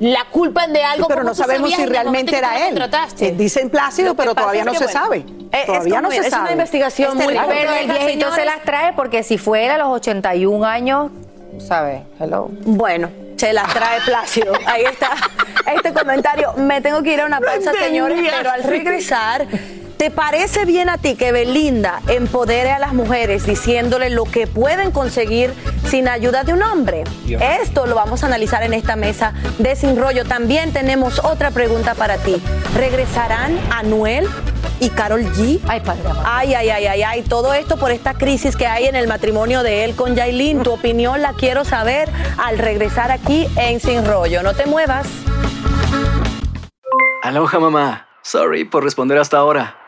la 0.00 0.24
culpan 0.32 0.72
de 0.72 0.82
algo, 0.82 1.06
pero 1.06 1.20
¿cómo 1.20 1.30
no 1.30 1.34
sabemos 1.36 1.72
si 1.72 1.86
realmente 1.86 2.36
era 2.36 2.58
él. 2.66 2.70
contrataste? 2.70 3.28
Eh, 3.28 3.32
Dicen 3.32 3.70
Plácido, 3.70 4.16
pero 4.16 4.34
todavía 4.34 4.62
es 4.62 4.66
no 4.66 4.74
se 4.74 4.88
sabe. 4.88 5.18
eh, 5.18 5.24
es 5.52 5.66
Todavía 5.66 6.00
no 6.00 6.10
se 6.10 6.16
es 6.16 6.26
una 6.26 6.30
sabe. 6.30 6.52
investigación 6.52 7.10
Es 7.10 7.14
muy 7.14 7.34
terrible. 7.34 7.54
Pero 7.56 7.72
el 7.74 7.88
viejito 7.88 8.34
se 8.34 8.44
las 8.44 8.62
trae 8.64 8.92
porque 8.94 9.22
si 9.22 9.38
fue 9.38 9.64
él 9.66 9.70
a 9.70 9.78
los 9.78 9.88
81 9.88 10.66
años, 10.66 11.12
¿sabes? 11.60 12.02
Hello. 12.18 12.48
Bueno, 12.64 13.08
se 13.36 13.52
las 13.52 13.72
trae 13.72 14.00
Plácido. 14.04 14.52
Ahí 14.66 14.82
está 14.82 15.10
este 15.76 15.92
comentario. 15.92 16.52
Me 16.56 16.80
tengo 16.80 17.00
que 17.04 17.14
ir 17.14 17.20
a 17.20 17.26
una 17.26 17.40
pausa, 17.40 17.72
señores, 17.78 18.18
pero 18.36 18.50
al 18.50 18.64
regresar 18.64 19.46
¿Te 19.96 20.10
parece 20.10 20.64
bien 20.64 20.88
a 20.88 20.98
ti 20.98 21.14
que 21.14 21.30
Belinda 21.30 22.00
empodere 22.08 22.72
a 22.72 22.78
las 22.78 22.92
mujeres 22.92 23.46
diciéndole 23.46 24.10
lo 24.10 24.24
que 24.24 24.46
pueden 24.46 24.90
conseguir 24.90 25.54
sin 25.88 26.08
ayuda 26.08 26.42
de 26.42 26.52
un 26.52 26.62
hombre? 26.62 27.04
Esto 27.62 27.86
lo 27.86 27.94
vamos 27.94 28.22
a 28.22 28.26
analizar 28.26 28.62
en 28.64 28.74
esta 28.74 28.96
mesa 28.96 29.34
de 29.58 29.76
Sin 29.76 29.96
Rollo. 29.96 30.24
También 30.24 30.72
tenemos 30.72 31.20
otra 31.24 31.52
pregunta 31.52 31.94
para 31.94 32.16
ti. 32.18 32.42
¿Regresarán 32.76 33.58
Anuel 33.70 34.28
y 34.80 34.90
Carol 34.90 35.24
G? 35.32 35.60
Ay, 35.68 35.80
padre. 35.80 36.02
Ay, 36.24 36.54
ay, 36.54 36.70
ay, 36.70 36.86
ay, 36.86 37.02
ay. 37.02 37.22
Todo 37.22 37.54
esto 37.54 37.76
por 37.76 37.92
esta 37.92 38.14
crisis 38.14 38.56
que 38.56 38.66
hay 38.66 38.86
en 38.86 38.96
el 38.96 39.06
matrimonio 39.06 39.62
de 39.62 39.84
él 39.84 39.94
con 39.94 40.16
Yailin. 40.16 40.62
Tu 40.64 40.72
opinión 40.72 41.22
la 41.22 41.34
quiero 41.34 41.64
saber 41.64 42.08
al 42.36 42.58
regresar 42.58 43.12
aquí 43.12 43.48
en 43.56 43.78
Sin 43.80 44.04
Rollo. 44.04 44.42
No 44.42 44.54
te 44.54 44.66
muevas. 44.66 45.06
Aloha 47.22 47.58
mamá. 47.60 48.08
Sorry 48.22 48.64
por 48.64 48.82
responder 48.82 49.18
hasta 49.18 49.38
ahora. 49.38 49.83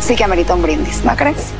sí 0.00 0.16
que 0.16 0.24
amerita 0.24 0.54
un 0.54 0.62
brindis, 0.62 1.04
¿no 1.04 1.14
crees? 1.16 1.52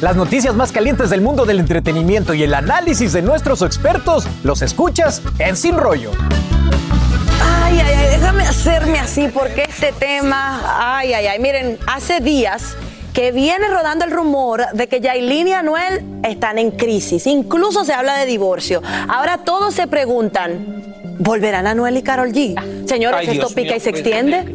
Las 0.00 0.14
noticias 0.14 0.54
más 0.54 0.70
calientes 0.70 1.10
del 1.10 1.20
mundo 1.20 1.44
del 1.44 1.58
entretenimiento 1.58 2.32
y 2.32 2.44
el 2.44 2.54
análisis 2.54 3.12
de 3.12 3.20
nuestros 3.20 3.62
expertos 3.62 4.28
los 4.44 4.62
escuchas 4.62 5.22
en 5.40 5.56
Sin 5.56 5.76
Rollo. 5.76 6.12
Ay, 7.42 7.80
ay, 7.80 7.94
ay, 7.96 8.06
déjame 8.12 8.44
hacerme 8.44 9.00
así 9.00 9.28
porque 9.28 9.64
este 9.68 9.92
tema, 9.92 10.60
ay, 10.98 11.14
ay, 11.14 11.26
ay, 11.26 11.38
miren, 11.40 11.78
hace 11.88 12.20
días 12.20 12.76
que 13.12 13.32
viene 13.32 13.66
rodando 13.66 14.04
el 14.04 14.12
rumor 14.12 14.66
de 14.72 14.86
que 14.86 15.00
Yailin 15.00 15.48
y 15.48 15.52
Anuel 15.52 16.04
están 16.22 16.58
en 16.58 16.70
crisis, 16.70 17.26
incluso 17.26 17.84
se 17.84 17.92
habla 17.92 18.16
de 18.18 18.26
divorcio. 18.26 18.80
Ahora 19.08 19.38
todos 19.38 19.74
se 19.74 19.88
preguntan, 19.88 20.94
¿volverán 21.18 21.66
Anuel 21.66 21.96
y 21.96 22.02
Carol 22.02 22.30
G? 22.30 22.86
Señores, 22.86 23.18
Ay, 23.18 23.26
¿esto 23.26 23.48
Dios 23.48 23.54
pica 23.54 23.70
mío, 23.70 23.76
y 23.78 23.80
se 23.80 23.90
extiende? 23.90 24.54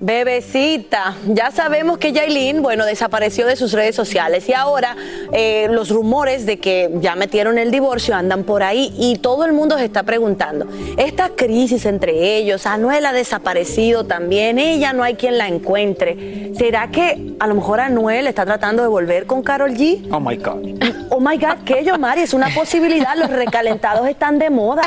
Bebecita, 0.00 1.16
ya 1.26 1.50
sabemos 1.50 1.98
que 1.98 2.12
Yailin, 2.12 2.62
bueno, 2.62 2.84
desapareció 2.84 3.46
de 3.46 3.56
sus 3.56 3.72
redes 3.72 3.96
sociales 3.96 4.48
y 4.48 4.52
ahora 4.52 4.96
eh, 5.32 5.66
los 5.70 5.90
rumores 5.90 6.46
de 6.46 6.60
que 6.60 6.88
ya 7.00 7.16
metieron 7.16 7.58
el 7.58 7.72
divorcio 7.72 8.14
andan 8.14 8.44
por 8.44 8.62
ahí 8.62 8.94
y 8.96 9.16
todo 9.16 9.44
el 9.44 9.52
mundo 9.52 9.76
se 9.76 9.84
está 9.84 10.04
preguntando, 10.04 10.68
esta 10.96 11.30
crisis 11.30 11.84
entre 11.84 12.36
ellos, 12.36 12.64
Anuel 12.64 13.06
ha 13.06 13.12
desaparecido 13.12 14.04
también, 14.04 14.60
ella 14.60 14.92
no 14.92 15.02
hay 15.02 15.14
quien 15.14 15.36
la 15.36 15.48
encuentre, 15.48 16.52
¿será 16.56 16.92
que 16.92 17.34
a 17.40 17.48
lo 17.48 17.56
mejor 17.56 17.80
Anuel 17.80 18.28
está 18.28 18.44
tratando 18.44 18.82
de 18.82 18.88
volver 18.88 19.26
con 19.26 19.42
Carol 19.42 19.72
G? 19.72 20.06
Oh 20.12 20.20
my 20.20 20.36
God. 20.36 21.08
Oh 21.10 21.18
my 21.18 21.36
God, 21.36 21.64
que 21.64 21.84
yo, 21.84 21.98
Mari, 21.98 22.20
es 22.20 22.34
una 22.34 22.54
posibilidad, 22.54 23.16
los 23.16 23.30
recalentados 23.30 24.06
están 24.06 24.38
de 24.38 24.50
moda. 24.50 24.82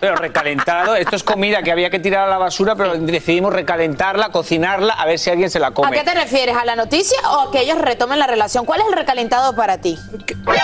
Pero 0.00 0.16
recalentado, 0.16 0.96
esto 0.96 1.16
es 1.16 1.22
comida 1.22 1.62
que 1.62 1.70
había 1.72 1.88
que 1.90 1.98
tirar 1.98 2.26
a 2.26 2.30
la 2.30 2.38
basura, 2.38 2.74
pero 2.74 2.94
decidimos 2.94 3.52
recalentarla, 3.52 4.30
cocinarla, 4.30 4.92
a 4.94 5.06
ver 5.06 5.18
si 5.18 5.30
alguien 5.30 5.50
se 5.50 5.58
la 5.60 5.68
¿A 5.68 5.70
come. 5.72 5.92
qué 5.92 6.04
te 6.04 6.14
refieres? 6.14 6.56
¿A 6.56 6.64
la 6.64 6.76
noticia 6.76 7.18
o 7.30 7.48
a 7.48 7.50
que 7.50 7.60
ellos 7.60 7.78
retomen 7.78 8.18
la 8.18 8.26
relación? 8.26 8.64
¿Cuál 8.66 8.80
es 8.80 8.86
el 8.88 8.92
recalentado 8.94 9.54
para 9.54 9.78
ti? 9.78 9.98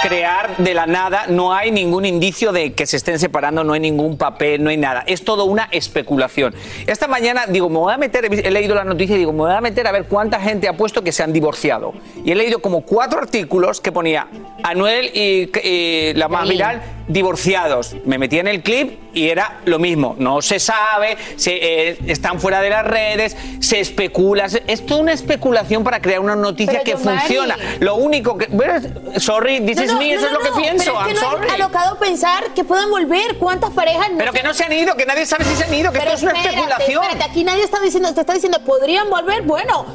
Crear 0.03 0.57
de 0.59 0.75
la 0.75 0.87
nada, 0.87 1.25
no 1.29 1.55
hay 1.55 1.71
ningún 1.71 2.05
indicio 2.05 2.53
de 2.53 2.75
que 2.75 2.87
se 2.87 2.97
estén 2.97 3.19
separando, 3.19 3.65
no 3.65 3.73
hay 3.73 3.81
ningún 3.81 4.19
papel, 4.19 4.63
no 4.63 4.71
hay 4.71 4.77
nada. 4.77 5.05
Es 5.07 5.25
todo 5.25 5.45
una 5.45 5.69
especulación. 5.71 6.55
Esta 6.87 7.07
mañana, 7.07 7.47
digo, 7.47 7.69
me 7.69 7.79
voy 7.79 7.95
a 7.95 7.99
meter, 7.99 8.25
he 8.27 8.51
leído 8.51 8.75
la 8.75 8.85
noticia 8.85 9.15
y 9.17 9.19
digo, 9.19 9.33
me 9.33 9.41
voy 9.41 9.53
a 9.53 9.61
meter 9.61 9.87
a 9.87 9.93
ver 9.93 10.05
cuánta 10.05 10.41
gente 10.41 10.69
ha 10.69 10.75
puesto 10.75 11.03
que 11.03 11.13
se 11.13 11.23
han 11.23 11.33
divorciado. 11.33 11.93
Y 12.25 12.33
he 12.33 12.35
leído 12.35 12.61
como 12.61 12.83
cuatro 12.83 13.21
artículos 13.21 13.81
que 13.81 13.93
ponía 13.93 14.27
Anuel 14.63 15.11
y, 15.15 15.51
y 15.67 16.15
la 16.15 16.29
más 16.29 16.49
viral 16.49 16.83
divorciados. 17.13 17.95
Me 18.05 18.19
metí 18.19 18.39
en 18.39 18.49
el 18.49 18.63
clip 18.63 18.99
y 19.15 19.29
era 19.29 19.59
lo 19.65 19.79
mismo. 19.79 20.15
No 20.19 20.41
se 20.43 20.59
sabe, 20.59 21.17
se, 21.37 21.53
eh, 21.91 21.99
están 22.07 22.41
fuera 22.41 22.61
de 22.63 22.71
las 22.71 22.87
redes, 22.87 23.37
se 23.61 23.81
especula. 23.81 24.49
se- 24.49 24.63
Es 24.67 24.85
toda 24.87 25.01
una 25.01 25.13
especulación 25.13 25.85
para 25.85 26.01
crear 26.01 26.21
una 26.21 26.37
noticia 26.37 26.81
Pero, 26.83 26.85
que 26.85 26.91
Yomari. 26.93 27.19
funciona. 27.19 27.57
Lo 27.81 27.97
único 27.97 28.39
que. 28.39 28.47
bueno, 28.47 28.75
sorry, 29.19 29.61
this 29.61 29.77
No, 29.77 29.83
is 29.85 29.93
no, 29.93 29.99
me, 29.99 30.09
no, 30.09 30.15
eso 30.19 30.27
es 30.27 30.33
lo 30.33 30.39
que 30.41 30.61
pienso. 30.61 30.85
Pero 30.85 31.01
es 31.01 31.07
I'm 31.07 31.09
que 31.09 31.15
no 31.15 31.31
sorry. 31.31 31.47
es 31.49 31.53
alocado 31.55 31.99
pensar 31.99 32.45
que 32.55 32.65
puedan 32.65 32.91
volver. 32.91 33.37
¿Cuántas 33.39 33.71
parejas 33.71 34.11
no 34.13 34.19
Pero 34.19 34.33
que 34.33 34.43
no 34.43 34.55
se 34.55 34.65
han 34.65 34.73
ido, 34.73 34.97
que 34.97 35.07
nadie 35.07 35.27
sabe 35.27 35.45
si 35.45 35.55
se 35.57 35.65
han 35.65 35.75
ido, 35.75 35.93
que 35.93 35.99
Pero 35.99 36.13
esto 36.13 36.17
es 36.19 36.23
una 36.33 36.33
espérate, 36.41 36.61
especulación. 36.61 37.03
espérate, 37.05 37.31
aquí 37.31 37.45
nadie 37.45 37.65
está 37.65 37.81
diciendo, 37.81 38.13
te 38.15 38.21
está 38.21 38.35
diciendo, 38.35 38.61
¿podrían 38.65 39.09
volver? 39.11 39.43
Bueno, 39.43 39.87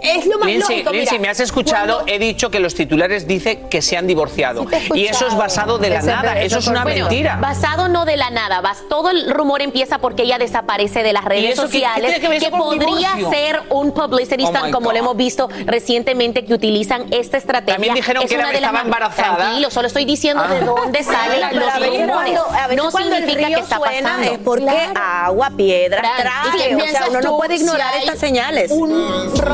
es 0.00 0.26
lo 0.26 0.38
más 0.38 0.46
Lindsay, 0.48 0.76
lógico. 0.76 0.92
Lindsay, 0.92 1.18
mira. 1.18 1.22
me 1.22 1.28
has 1.30 1.40
escuchado, 1.40 2.02
he 2.06 2.18
dicho 2.18 2.50
que 2.50 2.60
los 2.60 2.74
titulares 2.74 3.26
dicen 3.26 3.68
que 3.68 3.82
se 3.82 3.96
han 3.96 4.06
divorciado. 4.06 4.66
y 4.94 5.06
eso 5.06 5.26
es 5.26 5.36
basado 5.36 5.78
de 5.78 5.90
la 5.90 6.02
nada, 6.02 6.40
eso 6.40 6.58
es 6.58 6.66
una 6.66 6.82
Bueno, 6.82 7.06
mentira. 7.06 7.36
Basado 7.40 7.88
no 7.88 8.04
de 8.04 8.16
la 8.16 8.30
nada, 8.30 8.62
todo 8.88 9.10
el 9.10 9.30
rumor 9.32 9.62
empieza 9.62 9.98
porque 9.98 10.22
ella 10.22 10.38
desaparece 10.38 11.02
de 11.02 11.12
las 11.12 11.24
redes 11.24 11.56
sociales, 11.56 12.18
que 12.20 12.50
podría 12.50 13.14
divorcio? 13.16 13.30
ser 13.30 13.62
un 13.70 13.92
publicity 13.92 14.44
Oh 14.44 14.48
stunt, 14.48 14.72
como 14.72 14.86
God. 14.86 14.92
lo 14.92 14.98
hemos 14.98 15.16
visto 15.16 15.48
recientemente 15.66 16.44
que 16.44 16.54
utilizan 16.54 17.06
esta 17.10 17.36
estrategia. 17.36 17.74
También 17.74 17.94
dijeron 17.94 18.22
Es 18.24 18.28
que 18.28 18.34
era- 18.36 18.48
de 18.48 18.54
estaba 18.56 18.80
embarazada. 18.82 19.36
Tranquilo, 19.36 19.70
solo 19.70 19.86
estoy 19.86 20.04
diciendo 20.04 20.42
de 20.42 20.58
Ah. 20.58 20.64
dónde 20.64 21.02
salen 21.02 21.58
los 21.58 21.74
rumores. 21.74 22.38
No 22.76 22.90
significa 22.90 23.46
que 23.48 23.54
está 23.54 23.78
pasando. 23.78 24.22
es 24.32 24.38
porque 24.44 24.88
agua, 24.94 25.50
piedra, 25.56 25.98
Fran, 26.00 26.12
¿y 26.18 26.22
traje. 26.22 26.68
qué 26.68 26.74
O 26.82 26.86
sea, 26.88 27.06
uno 27.10 27.20
no 27.20 27.36
puede 27.36 27.56
ignorar 27.56 27.94
estas 27.98 28.18
señales. 28.18 28.70
Un 28.70 28.90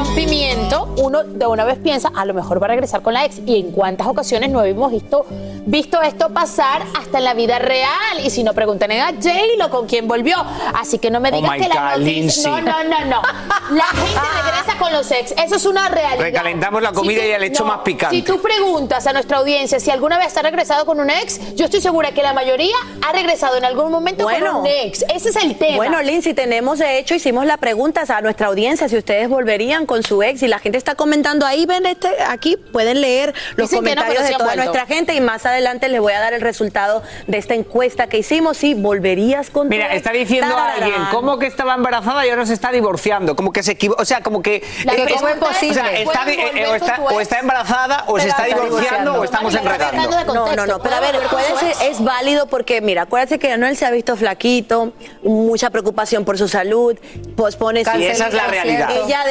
rompimiento, 0.08 0.94
uno 0.96 1.22
de 1.22 1.46
una 1.46 1.64
vez 1.64 1.78
piensa, 1.78 2.10
a 2.14 2.24
lo 2.24 2.34
mejor 2.34 2.60
va 2.62 2.66
a 2.66 2.68
regresar 2.68 3.02
con 3.02 3.14
la 3.14 3.24
ex. 3.24 3.40
Y 3.46 3.60
en 3.60 3.72
cuántas 3.72 4.06
ocasiones 4.06 4.50
no 4.50 4.62
hemos 4.64 4.90
visto, 4.90 5.26
visto 5.66 6.00
esto 6.02 6.30
pasar 6.30 6.82
hasta 6.98 7.18
en 7.18 7.24
la 7.24 7.34
vida 7.34 7.58
real. 7.58 7.90
Y 8.24 8.30
si 8.30 8.42
no, 8.42 8.54
pregunten 8.54 8.90
a 8.92 9.08
J-Lo 9.12 9.70
con 9.70 9.86
quién 9.86 10.08
volvió. 10.08 10.36
Así 10.74 10.98
que 10.98 11.10
no 11.10 11.20
me 11.20 11.28
Oh 11.30 11.36
digas 11.36 11.52
que 11.58 11.68
la 11.68 11.96
noticia. 11.96 12.50
No, 12.50 12.60
no, 12.60 12.84
no, 12.84 13.04
no. 13.04 13.22
La 13.70 13.84
gente 13.84 14.20
regresa 14.44 14.78
con 14.78 14.92
los 14.92 15.10
ex. 15.10 15.32
Eso 15.32 15.56
es 15.56 15.66
una 15.66 15.88
realidad. 15.88 16.18
Recalentamos 16.24 16.82
la 16.82 16.92
comida 16.92 17.24
y 17.24 17.30
el 17.30 17.42
hecho 17.42 17.64
más 17.64 17.80
picante. 17.80 18.16
Si 18.16 18.22
tú 18.22 18.40
preguntas 18.40 19.06
a 19.06 19.12
nuestra 19.12 19.38
audiencia 19.38 19.78
si 19.80 19.90
alguna 19.90 20.18
vez 20.18 20.36
ha 20.36 20.42
regresado 20.42 20.86
con 20.86 21.00
un 21.00 21.10
ex, 21.10 21.54
yo 21.54 21.66
estoy 21.66 21.80
segura 21.80 22.12
que 22.12 22.22
la 22.22 22.32
mayoría 22.32 22.74
ha 23.06 23.12
regresado 23.12 23.56
en 23.56 23.64
algún 23.64 23.90
momento 23.90 24.24
Bueno. 24.24 24.52
con 24.52 24.60
un 24.62 24.66
ex. 24.66 25.04
Ese 25.14 25.30
es 25.30 25.36
el 25.36 25.56
tema. 25.56 25.76
Bueno, 25.76 26.00
Lindsay, 26.02 26.34
tenemos 26.34 26.78
de 26.78 26.98
hecho, 26.98 27.14
hicimos 27.14 27.44
la 27.44 27.56
pregunta 27.56 28.04
a 28.08 28.20
nuestra 28.20 28.46
audiencia 28.46 28.88
si 28.88 28.96
ustedes 28.96 29.28
volverían 29.28 29.84
con 29.88 30.04
su 30.04 30.22
ex 30.22 30.40
y 30.44 30.46
la 30.48 30.60
gente 30.60 30.78
está 30.78 30.94
comentando 30.94 31.44
ahí, 31.44 31.66
ven 31.66 31.84
este, 31.86 32.08
aquí 32.28 32.56
pueden 32.56 33.00
leer 33.00 33.34
los 33.56 33.68
Dicen 33.70 33.84
que 33.84 33.96
no, 33.96 34.02
comentarios 34.02 34.22
sí 34.26 34.32
de 34.32 34.38
toda 34.38 34.44
vuelto. 34.54 34.64
nuestra 34.72 34.86
gente 34.86 35.14
y 35.16 35.20
más 35.20 35.44
adelante 35.46 35.88
les 35.88 36.00
voy 36.00 36.12
a 36.12 36.20
dar 36.20 36.32
el 36.34 36.40
resultado 36.40 37.02
de 37.26 37.38
esta 37.38 37.54
encuesta 37.54 38.06
que 38.08 38.18
hicimos. 38.18 38.56
Si 38.58 38.74
volverías 38.74 39.50
con 39.50 39.66
tu 39.66 39.70
Mira, 39.70 39.86
ex? 39.86 39.96
está 39.96 40.12
diciendo 40.12 40.54
Tarararán. 40.54 40.82
alguien, 40.84 41.02
¿cómo 41.10 41.38
que 41.40 41.46
estaba 41.46 41.74
embarazada 41.74 42.24
y 42.24 42.30
ahora 42.30 42.46
se 42.46 42.54
está 42.54 42.70
divorciando? 42.70 43.34
Como 43.34 43.52
que 43.52 43.62
se 43.64 43.72
equivoca, 43.72 44.02
o 44.02 44.04
sea, 44.04 44.20
como 44.22 44.42
que... 44.42 44.62
La 44.84 44.92
es- 44.92 45.12
¿cómo 45.14 45.28
es- 45.28 45.36
posible? 45.36 45.70
O 45.80 45.84
sea, 45.84 45.92
está, 45.98 46.30
eh, 46.30 46.66
o, 46.70 46.74
está, 46.74 46.96
tu 46.96 47.02
o 47.04 47.20
está 47.20 47.38
embarazada, 47.40 48.04
o 48.06 48.18
se 48.18 48.26
Pero 48.26 48.30
está 48.30 48.46
está 48.46 48.62
divorciando, 48.64 49.12
divorciando. 49.12 49.20
o 49.20 49.24
estamos 49.24 49.54
enredando. 49.54 50.34
No, 50.34 50.54
no, 50.54 50.66
no, 50.66 50.78
pero 50.82 50.96
a 50.96 51.00
ver, 51.00 51.16
acuérdense, 51.16 51.88
es 51.88 52.04
válido 52.04 52.46
porque, 52.46 52.80
mira, 52.82 53.02
acuérdense 53.02 53.38
que 53.38 53.50
Anuel 53.50 53.76
se 53.76 53.86
ha 53.86 53.90
visto 53.90 54.16
flaquito, 54.16 54.92
mucha 55.22 55.70
preocupación 55.70 56.24
por 56.26 56.36
su 56.36 56.48
salud, 56.48 56.96
pospone 57.36 57.80
Y 57.96 58.04
esa 58.04 58.28
es 58.28 58.34
la 58.34 58.46
realidad. 58.48 58.90
Ella 58.90 59.24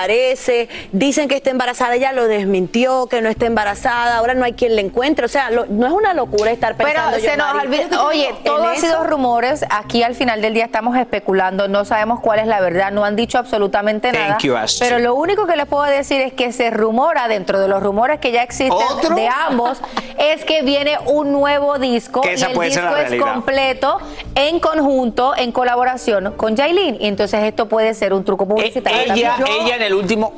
aparece, 0.00 0.68
dicen 0.92 1.28
que 1.28 1.36
está 1.36 1.50
embarazada, 1.50 1.94
ella 1.94 2.12
lo 2.12 2.26
desmintió, 2.26 3.06
que 3.06 3.20
no 3.20 3.28
está 3.28 3.46
embarazada, 3.46 4.16
ahora 4.16 4.34
no 4.34 4.44
hay 4.44 4.54
quien 4.54 4.74
la 4.74 4.80
encuentre. 4.80 5.24
O 5.26 5.28
sea, 5.28 5.50
lo- 5.50 5.66
no 5.66 5.86
es 5.86 5.92
una 5.92 6.14
locura 6.14 6.50
estar 6.50 6.74
pensando. 6.76 7.10
Pero 7.16 7.22
se 7.30 7.36
nos 7.36 7.48
Yomari, 7.48 7.68
olvida, 7.68 8.04
oye, 8.04 8.34
todo 8.44 8.66
ha 8.68 8.74
eso. 8.74 8.86
sido 8.86 9.04
rumores. 9.04 9.64
Aquí 9.70 10.02
al 10.02 10.14
final 10.14 10.40
del 10.40 10.54
día 10.54 10.64
estamos 10.64 10.96
especulando, 10.96 11.68
no 11.68 11.84
sabemos 11.84 12.20
cuál 12.20 12.38
es 12.40 12.46
la 12.46 12.60
verdad, 12.60 12.90
no 12.92 13.04
han 13.04 13.14
dicho 13.16 13.38
absolutamente 13.38 14.10
Thank 14.12 14.20
nada. 14.22 14.38
you, 14.40 14.54
pero 14.78 14.98
lo 14.98 15.14
único 15.14 15.46
que 15.46 15.56
les 15.56 15.66
puedo 15.66 15.84
decir 15.84 16.20
es 16.22 16.32
que 16.32 16.52
se 16.52 16.70
rumora 16.70 17.28
dentro 17.28 17.60
de 17.60 17.68
los 17.68 17.82
rumores 17.82 18.20
que 18.20 18.32
ya 18.32 18.42
existen 18.42 18.72
¿Otro? 18.72 19.14
de 19.14 19.28
ambos 19.28 19.80
es 20.18 20.44
que 20.44 20.62
viene 20.62 20.98
un 21.06 21.32
nuevo 21.32 21.78
disco 21.78 22.20
Que 22.22 22.34
y 22.36 22.42
el 22.42 22.52
puede 22.52 22.70
ser 22.70 22.82
disco 22.84 22.96
la 22.96 23.02
es 23.02 23.22
completo 23.22 23.98
en 24.34 24.60
conjunto, 24.60 25.34
en 25.36 25.52
colaboración 25.52 26.32
con 26.36 26.56
Yailin. 26.56 26.96
Y 27.00 27.06
entonces 27.08 27.42
esto 27.44 27.68
puede 27.68 27.94
ser 27.94 28.12
un 28.14 28.24
truco 28.24 28.46
publicitario. 28.46 29.12
Ella, 29.12 29.34
también. 29.36 29.56
ella 29.62 29.76
en 29.76 29.82
el 29.82 29.89
último. 29.94 30.32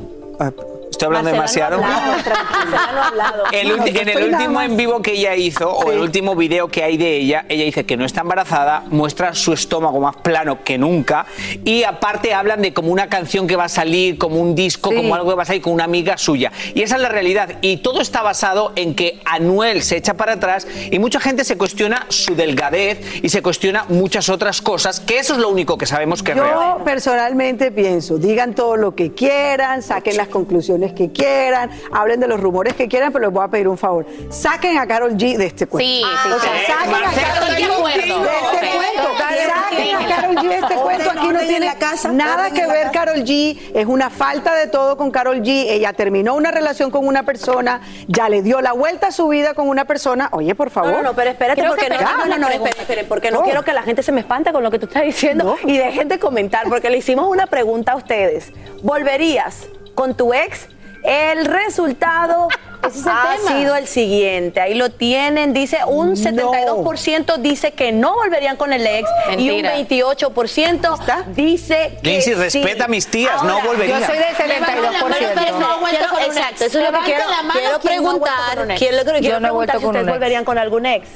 Estoy 1.02 1.16
hablando 1.16 1.30
demasiado. 1.32 1.82
El 3.52 3.72
ulti- 3.76 4.00
en 4.00 4.08
el 4.08 4.32
último 4.32 4.60
en 4.62 4.76
vivo 4.76 5.02
que 5.02 5.12
ella 5.12 5.34
hizo, 5.34 5.70
o 5.70 5.90
el 5.90 5.98
último 5.98 6.36
video 6.36 6.68
que 6.68 6.82
hay 6.84 6.96
de 6.96 7.16
ella, 7.16 7.44
ella 7.48 7.64
dice 7.64 7.84
que 7.84 7.96
no 7.96 8.04
está 8.04 8.20
embarazada, 8.20 8.84
muestra 8.88 9.34
su 9.34 9.52
estómago 9.52 10.00
más 10.00 10.16
plano 10.16 10.62
que 10.64 10.78
nunca, 10.78 11.26
y 11.64 11.82
aparte 11.84 12.32
hablan 12.34 12.62
de 12.62 12.72
como 12.72 12.92
una 12.92 13.08
canción 13.08 13.46
que 13.46 13.56
va 13.56 13.64
a 13.64 13.68
salir, 13.68 14.16
como 14.16 14.36
un 14.36 14.54
disco, 14.54 14.94
como 14.94 15.14
algo 15.14 15.30
que 15.30 15.36
va 15.36 15.42
a 15.42 15.46
salir 15.46 15.62
con 15.62 15.72
una 15.72 15.84
amiga 15.84 16.16
suya. 16.16 16.52
Y 16.74 16.82
esa 16.82 16.96
es 16.96 17.02
la 17.02 17.08
realidad. 17.08 17.56
Y 17.62 17.78
todo 17.78 18.00
está 18.00 18.22
basado 18.22 18.72
en 18.76 18.94
que 18.94 19.20
Anuel 19.24 19.82
se 19.82 19.96
echa 19.96 20.14
para 20.14 20.34
atrás 20.34 20.66
y 20.90 20.98
mucha 20.98 21.18
gente 21.20 21.44
se 21.44 21.56
cuestiona 21.58 22.06
su 22.08 22.34
delgadez 22.36 23.22
y 23.24 23.28
se 23.28 23.42
cuestiona 23.42 23.84
muchas 23.88 24.28
otras 24.28 24.62
cosas, 24.62 25.00
que 25.00 25.18
eso 25.18 25.34
es 25.34 25.40
lo 25.40 25.48
único 25.48 25.76
que 25.76 25.86
sabemos 25.86 26.22
que 26.22 26.32
es 26.32 26.38
real. 26.38 26.76
Yo 26.78 26.84
personalmente 26.84 27.70
pienso, 27.72 28.18
digan 28.18 28.54
todo 28.54 28.76
lo 28.76 28.94
que 28.94 29.12
quieran, 29.12 29.82
saquen 29.82 30.16
las 30.16 30.28
conclusiones 30.28 30.91
que 30.94 31.10
quieran, 31.12 31.70
hablen 31.92 32.20
de 32.20 32.28
los 32.28 32.40
rumores 32.40 32.74
que 32.74 32.88
quieran, 32.88 33.12
pero 33.12 33.26
les 33.26 33.34
voy 33.34 33.44
a 33.44 33.48
pedir 33.48 33.68
un 33.68 33.78
favor. 33.78 34.06
Saquen 34.30 34.78
a 34.78 34.86
Carol 34.86 35.12
G 35.16 35.36
de 35.36 35.46
este 35.46 35.66
cuento. 35.66 35.88
Sí, 35.88 36.02
sí, 36.22 36.28
O 36.32 36.38
sea, 36.40 36.52
sí. 36.58 36.72
saquen 36.72 36.94
a 36.94 37.12
Carol 37.12 37.48
estoy 37.48 37.62
G 37.62 37.66
de 37.66 37.72
este 37.72 37.80
cuento. 37.82 39.18
Saquen 39.18 39.96
a 39.96 40.06
Carol 40.16 40.36
G 40.36 40.48
de 40.48 40.54
este 40.58 40.74
cuento. 40.74 41.10
Aquí 41.10 41.28
no 41.28 41.40
tiene 41.40 41.72
nada 42.12 42.50
que 42.50 42.66
ver 42.66 42.90
Carol 42.92 43.18
G. 43.24 43.58
Es 43.74 43.86
una 43.86 44.10
falta 44.10 44.54
de 44.54 44.66
todo 44.66 44.96
con 44.96 45.10
Carol 45.10 45.40
G. 45.42 45.66
Ella 45.68 45.92
terminó 45.92 46.34
una 46.34 46.50
relación 46.50 46.90
con 46.90 47.06
una 47.06 47.22
persona, 47.24 47.80
ya 48.08 48.28
le 48.28 48.42
dio 48.42 48.60
la 48.60 48.72
vuelta 48.72 49.08
a 49.08 49.12
su 49.12 49.28
vida 49.28 49.54
con 49.54 49.68
una 49.68 49.84
persona. 49.84 50.28
Oye, 50.32 50.54
por 50.54 50.70
favor. 50.70 50.90
No, 50.92 50.96
no, 50.98 51.02
no, 51.10 51.14
pero 51.14 51.30
espérate, 51.30 51.62
porque 51.64 51.86
que 51.86 51.94
no, 51.94 52.16
no, 52.18 52.26
no, 52.26 52.38
no, 52.38 52.48
esperen, 52.48 52.80
esperen, 52.80 53.06
porque 53.08 53.30
no 53.30 53.40
Oh. 53.40 53.44
quiero 53.44 53.62
que 53.64 53.72
la 53.72 53.82
gente 53.82 54.02
se 54.02 54.12
me 54.12 54.20
espante 54.20 54.52
con 54.52 54.62
lo 54.62 54.70
que 54.70 54.78
tú 54.78 54.86
estás 54.86 55.02
diciendo 55.02 55.56
y 55.64 55.76
dejen 55.78 56.08
de 56.08 56.18
comentar, 56.18 56.68
porque 56.68 56.90
le 56.90 56.98
hicimos 56.98 57.26
una 57.28 57.46
pregunta 57.46 57.92
a 57.92 57.96
ustedes. 57.96 58.52
¿Volverías 58.82 59.66
con 59.94 60.14
tu 60.16 60.32
ex? 60.34 60.68
El 61.02 61.44
resultado 61.46 62.48
ha 62.82 63.36
sido 63.48 63.76
el 63.76 63.86
siguiente. 63.86 64.60
Ahí 64.60 64.74
lo 64.74 64.90
tienen. 64.90 65.52
Dice 65.52 65.78
un 65.86 66.16
72% 66.16 67.36
dice 67.38 67.72
que 67.72 67.92
no 67.92 68.14
volverían 68.14 68.56
con 68.56 68.72
el 68.72 68.86
ex 68.86 69.08
Mentira. 69.28 69.76
y 69.76 69.80
un 69.82 69.88
28% 69.88 71.24
dice 71.28 71.98
que 72.02 72.10
Lindsay, 72.10 72.34
sí. 72.34 72.40
respeta 72.40 72.84
a 72.84 72.88
mis 72.88 73.06
tías, 73.08 73.42
no 73.42 73.60
volvería. 73.62 74.00
Yo 74.00 74.06
soy 74.06 74.18
del 74.18 74.36
72%. 74.36 75.88
Quiero- 75.88 76.18
Exacto, 76.26 76.64
eso 76.64 76.78
es 76.80 76.90
lo 76.90 76.98
que 77.00 77.04
quiero, 77.04 77.24
quiero 77.52 77.80
preguntar. 77.80 78.66
Quiero, 78.78 79.02
quiero 79.04 79.18
Yo 79.18 79.40
no 79.40 79.48
he 79.48 79.50
vuelto 79.50 79.72
preguntar 79.72 79.78
si 79.78 79.82
con 79.82 79.90
ustedes 79.90 80.02
un 80.04 80.08
ex. 80.08 80.14
volverían 80.18 80.44
con 80.44 80.58
algún 80.58 80.86
ex. 80.86 81.08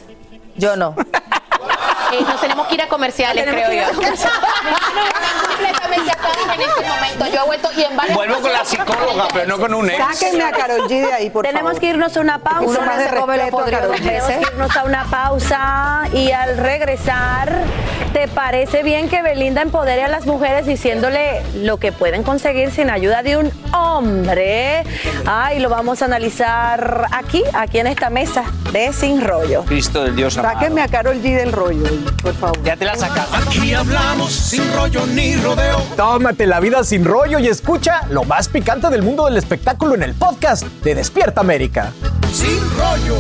Yo 0.57 0.77
no. 0.77 0.95
Eh, 2.13 2.21
nos 2.23 2.41
tenemos 2.41 2.69
que 2.69 2.75
ir 2.77 2.83
a 2.83 2.87
comerciales, 2.87 3.45
creo 3.45 3.69
que 3.69 3.77
yo. 5.95 6.11
a 6.11 6.13
atrás 6.13 6.37
en 6.55 6.61
este 6.61 6.83
momento. 6.89 7.27
Yo 7.27 7.43
he 7.43 7.47
vuelto 7.47 7.69
y 7.77 7.83
en 7.83 7.97
varias 7.97 8.17
Vuelvo 8.17 8.41
con 8.41 8.53
la 8.53 8.65
psicóloga, 8.65 9.29
pero 9.33 9.47
no 9.47 9.59
con 9.59 9.75
un 9.75 9.91
ex. 9.91 9.99
Sáquenme 10.19 10.45
a 10.45 10.53
Carol 10.53 10.83
G 10.89 11.07
de 11.07 11.13
ahí, 11.13 11.31
por 11.31 11.45
Tenemos 11.45 11.71
favor. 11.71 11.81
que 11.81 11.87
irnos 11.87 12.17
a 12.17 12.21
una 12.21 12.39
pausa. 12.39 12.69
Uno 12.69 12.81
más 12.81 12.99
de 12.99 13.09
respeto 13.09 13.59
a 13.77 13.81
dos 13.81 13.97
G. 13.97 14.03
Tenemos 14.03 14.29
que 14.29 14.53
irnos 14.53 14.77
a 14.77 14.85
una 14.85 15.05
pausa 15.05 16.03
y 16.13 16.31
al 16.33 16.57
regresar, 16.59 17.53
¿te 18.13 18.29
parece 18.29 18.83
bien 18.83 19.09
que 19.09 19.23
Belinda 19.23 19.63
empodere 19.63 20.05
a 20.05 20.09
las 20.09 20.27
mujeres 20.27 20.67
diciéndole 20.67 21.43
lo 21.55 21.79
que 21.79 21.93
pueden 21.93 22.23
conseguir 22.23 22.71
sin 22.71 22.91
ayuda 22.91 23.23
de 23.23 23.37
un 23.37 23.53
hombre? 23.73 24.85
Ay, 25.27 25.59
lo 25.61 25.69
vamos 25.69 26.03
a 26.03 26.07
analizar 26.07 27.07
aquí, 27.13 27.43
aquí 27.53 27.79
en 27.79 27.87
esta 27.89 28.11
mesa 28.11 28.45
de 28.73 28.93
Sin 28.93 29.21
Rollo. 29.21 29.65
Cristo 29.65 30.05
del 30.05 30.17
Dios 30.17 30.37
amado. 30.39 30.55
Sáquenme 30.55 30.83
a 30.83 30.89
Carol 30.89 31.17
G 31.17 31.37
del 31.37 31.53
rollo, 31.53 31.85
por 32.23 32.35
favor. 32.35 32.63
Ya 32.63 32.77
te 32.77 32.85
la 32.85 32.95
sacas. 32.97 33.29
Aquí 33.33 33.75
hablamos 33.75 34.33
sin 34.33 34.73
rollo 34.75 35.07
ni 35.07 35.37
rodeo. 35.37 35.76
Tómate 35.97 36.47
la 36.47 36.61
vida 36.61 36.85
sin 36.85 37.05
rollo 37.05 37.39
y 37.39 37.49
escucha 37.49 38.03
lo 38.11 38.25
más 38.25 38.49
picante 38.49 38.89
del 38.91 39.03
mundo 39.03 39.25
del 39.27 39.37
espectáculo 39.37 39.95
en 39.95 40.03
el 40.03 40.15
podcast 40.15 40.65
de 40.85 40.95
Despierta 40.95 41.41
América. 41.41 41.93
Sin 42.33 42.61
rollo. 42.79 43.17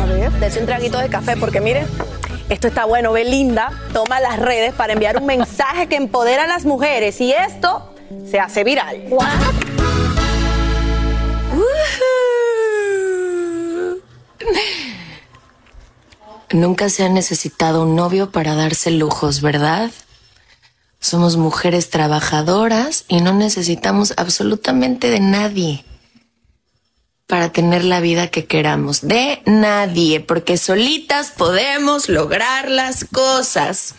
A 0.00 0.06
ver, 0.06 0.30
dese 0.32 0.60
un 0.60 0.66
traguito 0.66 0.98
de 0.98 1.08
café 1.08 1.36
porque 1.36 1.60
mire, 1.60 1.86
esto 2.48 2.68
está 2.68 2.84
bueno. 2.84 3.12
Belinda 3.12 3.72
toma 3.92 4.20
las 4.20 4.38
redes 4.38 4.74
para 4.74 4.92
enviar 4.92 5.16
un 5.18 5.26
mensaje 5.26 5.86
que 5.88 5.96
empodera 5.96 6.44
a 6.44 6.46
las 6.46 6.64
mujeres 6.64 7.20
y 7.20 7.32
esto 7.32 7.94
se 8.30 8.38
hace 8.38 8.64
viral. 8.64 9.04
Nunca 16.50 16.88
se 16.88 17.04
ha 17.04 17.08
necesitado 17.10 17.82
un 17.82 17.94
novio 17.94 18.30
para 18.30 18.54
darse 18.54 18.90
lujos, 18.90 19.42
¿verdad? 19.42 19.90
Somos 21.00 21.36
mujeres 21.36 21.90
trabajadoras 21.90 23.04
y 23.08 23.20
no 23.20 23.32
necesitamos 23.32 24.14
absolutamente 24.16 25.10
de 25.10 25.20
nadie 25.20 25.84
para 27.28 27.52
tener 27.52 27.84
la 27.84 28.00
vida 28.00 28.28
que 28.28 28.46
queramos. 28.46 29.02
De 29.06 29.42
nadie, 29.44 30.20
porque 30.20 30.56
solitas 30.56 31.30
podemos 31.30 32.08
lograr 32.08 32.70
las 32.70 33.04
cosas. 33.04 33.94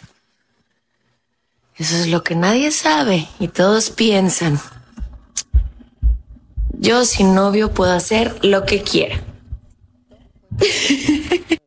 Eso 1.77 1.95
es 1.95 2.07
lo 2.07 2.23
que 2.23 2.35
nadie 2.35 2.71
sabe 2.71 3.29
y 3.39 3.47
todos 3.47 3.91
piensan. 3.91 4.59
Yo 6.73 7.05
sin 7.05 7.35
novio 7.35 7.71
puedo 7.71 7.93
hacer 7.93 8.43
lo 8.43 8.65
que 8.65 8.81
quiera. 8.83 9.23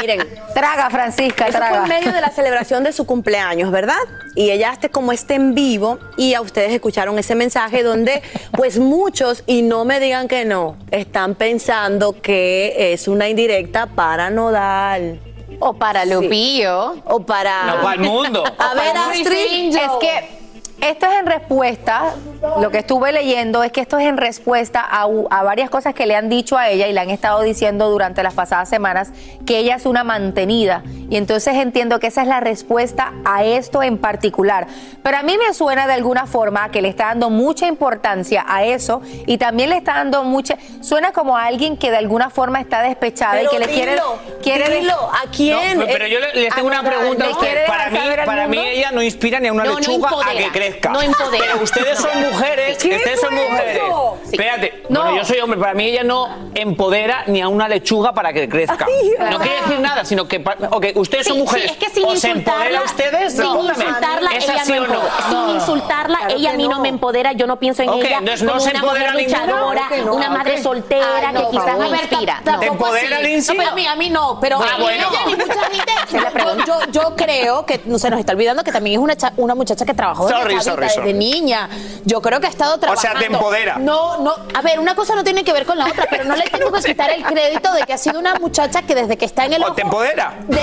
Miren, 0.00 0.20
Traga, 0.54 0.90
Francisca, 0.90 1.46
eso 1.46 1.58
traga. 1.58 1.84
fue 1.84 1.96
en 1.96 2.00
medio 2.00 2.12
de 2.12 2.20
la 2.20 2.30
celebración 2.30 2.84
de 2.84 2.92
su 2.92 3.06
cumpleaños, 3.06 3.70
¿verdad? 3.70 3.98
Y 4.34 4.50
ella 4.50 4.70
hace 4.70 4.90
como 4.90 5.12
este 5.12 5.34
en 5.34 5.54
vivo 5.54 5.98
y 6.16 6.34
a 6.34 6.40
ustedes 6.40 6.72
escucharon 6.72 7.18
ese 7.18 7.34
mensaje 7.34 7.82
donde 7.82 8.22
pues 8.52 8.78
muchos, 8.78 9.44
y 9.46 9.62
no 9.62 9.84
me 9.84 10.00
digan 10.00 10.28
que 10.28 10.44
no, 10.44 10.76
están 10.90 11.34
pensando 11.34 12.20
que 12.20 12.92
es 12.92 13.08
una 13.08 13.28
indirecta 13.28 13.86
para 13.86 14.30
Nodal. 14.30 15.20
O 15.60 15.74
para 15.74 16.04
Lupillo. 16.04 16.96
O 17.04 17.20
para... 17.20 17.64
No, 17.64 17.82
para 17.82 17.94
el 17.94 18.00
mundo. 18.00 18.44
A 18.58 18.74
ver, 18.74 18.96
Astrid. 18.96 19.74
Es 19.74 19.90
que 20.00 20.37
esto 20.80 21.06
es 21.06 21.12
en 21.18 21.26
respuesta, 21.26 22.14
lo 22.60 22.70
que 22.70 22.78
estuve 22.78 23.12
leyendo 23.12 23.62
es 23.64 23.72
que 23.72 23.80
esto 23.80 23.98
es 23.98 24.06
en 24.06 24.16
respuesta 24.16 24.80
a, 24.80 25.06
varias 25.42 25.70
cosas 25.70 25.94
que 25.94 26.06
le 26.06 26.14
han 26.14 26.28
dicho 26.28 26.56
a 26.56 26.68
ella 26.68 26.86
y 26.86 26.92
le 26.92 27.00
han 27.00 27.10
estado 27.10 27.42
diciendo 27.42 27.90
durante 27.90 28.22
las 28.22 28.34
pasadas 28.34 28.68
semanas 28.68 29.12
que 29.44 29.58
ella 29.58 29.76
es 29.76 29.86
una 29.86 30.04
mantenida. 30.04 30.82
Y 31.10 31.16
entonces 31.16 31.54
entiendo 31.56 31.98
que 31.98 32.08
esa 32.08 32.22
es 32.22 32.28
la 32.28 32.40
respuesta 32.40 33.12
a 33.24 33.44
esto 33.44 33.82
en 33.82 33.98
particular. 33.98 34.66
Pero 35.02 35.16
a 35.16 35.22
mí 35.22 35.36
me 35.38 35.52
suena 35.54 35.86
de 35.86 35.94
alguna 35.94 36.26
forma 36.26 36.70
que 36.70 36.82
le 36.82 36.88
está 36.88 37.06
dando 37.06 37.30
mucha 37.30 37.66
importancia 37.66 38.44
a 38.46 38.64
eso 38.64 39.02
y 39.26 39.38
también 39.38 39.70
le 39.70 39.76
está 39.76 39.94
dando 39.94 40.22
mucha... 40.22 40.58
Suena 40.80 41.12
como 41.12 41.36
a 41.36 41.46
alguien 41.46 41.76
que 41.76 41.90
de 41.90 41.96
alguna 41.96 42.30
forma 42.30 42.60
está 42.60 42.82
despechada 42.82 43.42
y 43.42 43.48
que 43.48 43.58
le 43.58 43.66
quiere... 43.66 43.92
dilo, 43.92 44.18
quiere 44.42 44.78
dilo, 44.78 44.94
¿a 44.94 45.30
quién? 45.34 45.78
No, 45.78 45.86
pero 45.86 46.06
yo 46.06 46.18
le, 46.20 46.42
le 46.42 46.50
tengo 46.50 46.68
una 46.68 46.82
pregunta 46.82 47.24
a 47.24 47.28
¿Le 47.28 47.32
usted. 47.32 47.66
Para 47.66 47.90
mí, 47.90 47.98
para 48.26 48.48
mí 48.48 48.58
ella 48.58 48.90
no 48.92 49.02
inspira 49.02 49.40
ni 49.40 49.48
a 49.48 49.52
una 49.52 49.64
No, 49.64 49.72
no 49.72 49.78
lechuga 49.78 50.10
a 50.10 50.52
que 50.52 50.67
no 50.90 51.00
empodera. 51.02 51.44
Pero 51.46 51.62
ustedes 51.62 51.98
son 51.98 52.20
mujeres, 52.20 52.78
¿Qué 52.78 52.96
ustedes 52.96 53.20
son 53.20 53.34
mujeres. 53.34 53.76
eso? 53.76 54.18
Espérate, 54.30 54.82
No. 54.88 55.02
bueno, 55.02 55.16
yo 55.18 55.24
soy 55.24 55.40
hombre, 55.40 55.58
para 55.58 55.74
mí 55.74 55.84
ella 55.84 56.04
no 56.04 56.28
empodera 56.54 57.24
ni 57.26 57.40
a 57.40 57.48
una 57.48 57.68
lechuga 57.68 58.12
para 58.12 58.32
que 58.32 58.48
crezca. 58.48 58.86
Ay, 58.86 59.12
no 59.30 59.38
quiere 59.38 59.60
decir 59.62 59.80
nada, 59.80 60.04
sino 60.04 60.26
que, 60.28 60.42
ok, 60.70 60.86
ustedes 60.96 61.26
son 61.26 61.36
Sí, 61.36 61.42
mujeres. 61.42 61.70
sí, 61.70 61.76
es 61.80 61.88
que 61.88 61.94
sin 61.94 62.04
¿Os 62.04 62.24
empodera 62.24 62.62
a 62.62 62.68
insultarla, 62.68 62.82
ustedes? 62.84 63.32
sin 63.32 63.40
Respóndame. 63.42 63.84
insultarla, 63.84 64.30
¿Es 64.32 64.44
ella 64.48 64.62
así 64.62 64.72
no 64.72 64.82
o 64.82 64.86
no? 64.86 65.00
Sin 65.30 65.54
insultarla, 65.56 66.18
Claro 66.18 66.34
ella 66.36 66.50
a 66.50 66.54
mí 66.54 66.62
no. 66.64 66.70
no. 66.76 66.80
me 66.80 66.88
empodera. 66.88 67.32
Yo 67.32 67.46
no 67.46 67.58
pienso 67.58 67.82
en 67.82 67.88
Ok, 67.90 68.04
ella 68.04 68.18
entonces 68.18 68.42
no 68.42 68.50
como 68.52 68.60
se 68.60 68.70
una 68.70 68.78
empodera 68.80 69.12
mujer 69.12 69.26
ninguna. 69.26 69.46
luchadora, 69.46 69.82
Claro 69.88 70.04
no. 70.04 70.14
una 70.14 70.30
madre 70.30 70.62
soltera 70.62 71.06
Ay, 71.28 71.34
no, 71.34 71.40
que 71.50 71.50
quizás 71.56 71.74
por 71.76 71.90
me 71.90 71.96
inspira. 71.98 72.42
¿Te 72.60 72.66
empodera, 72.66 73.20
Lindsay? 73.20 73.56
No, 73.56 73.62
pero 73.62 73.72
a 73.72 73.74
mí, 73.74 73.86
a 73.86 73.96
mí 73.96 74.10
no, 74.10 74.38
pero 74.40 74.58
Bueno, 74.58 74.72
a 74.74 74.78
mí 74.78 74.82
bueno. 74.84 75.08
ella 75.10 75.20
ni 75.26 75.34
mucha 75.36 75.64
gente. 75.70 75.92
yo, 76.92 77.16
creo 77.16 77.66
que 77.66 77.80
no 77.86 77.98
se 77.98 78.10
nos 78.10 78.20
está 78.20 78.32
olvidando 78.32 78.62
que 78.64 78.72
también 78.72 78.98
es 79.00 79.02
una, 79.04 79.16
cha- 79.16 79.32
una 79.36 79.54
muchacha 79.54 79.84
que 79.84 79.94
trabajó 79.94 80.28
Sorry, 80.28 80.57
chavita, 80.64 80.88
sorry, 80.88 81.06
desde 81.12 81.18
niña. 81.18 81.68
Yo 82.04 82.20
creo 82.22 82.40
que 82.40 82.46
ha 82.46 82.50
estado 82.50 82.72
sea, 82.78 82.80
te 82.80 82.86
trabajando. 83.00 83.24
empodera. 83.36 83.76
No, 83.78 84.18
no. 84.22 84.34
A 84.54 84.62
ver, 84.62 84.78
una 84.80 84.94
cosa 84.94 85.14
no 85.14 85.24
tiene 85.24 85.44
que 85.44 85.52
ver 85.52 85.66
con 85.66 85.78
la 85.78 85.86
otra, 85.86 86.06
pero 86.10 86.24
no 86.24 86.34
le 86.36 86.44
tengo 86.44 86.70
que 86.72 86.80
quitar 86.82 87.10
el 87.10 87.22
crédito 87.24 87.72
de 87.72 87.82
que 87.82 87.92
ha 87.92 87.98
sido 87.98 88.18
una 88.18 88.34
muchacha 88.36 88.82
que 88.82 88.94
desde 88.94 89.16
que 89.16 89.24
está 89.24 89.44
en 89.46 89.54
el 89.54 89.62
¿O 89.62 89.66
ojo 89.66 89.74
te 89.74 89.82
empodera? 89.82 90.34
de- 90.46 90.58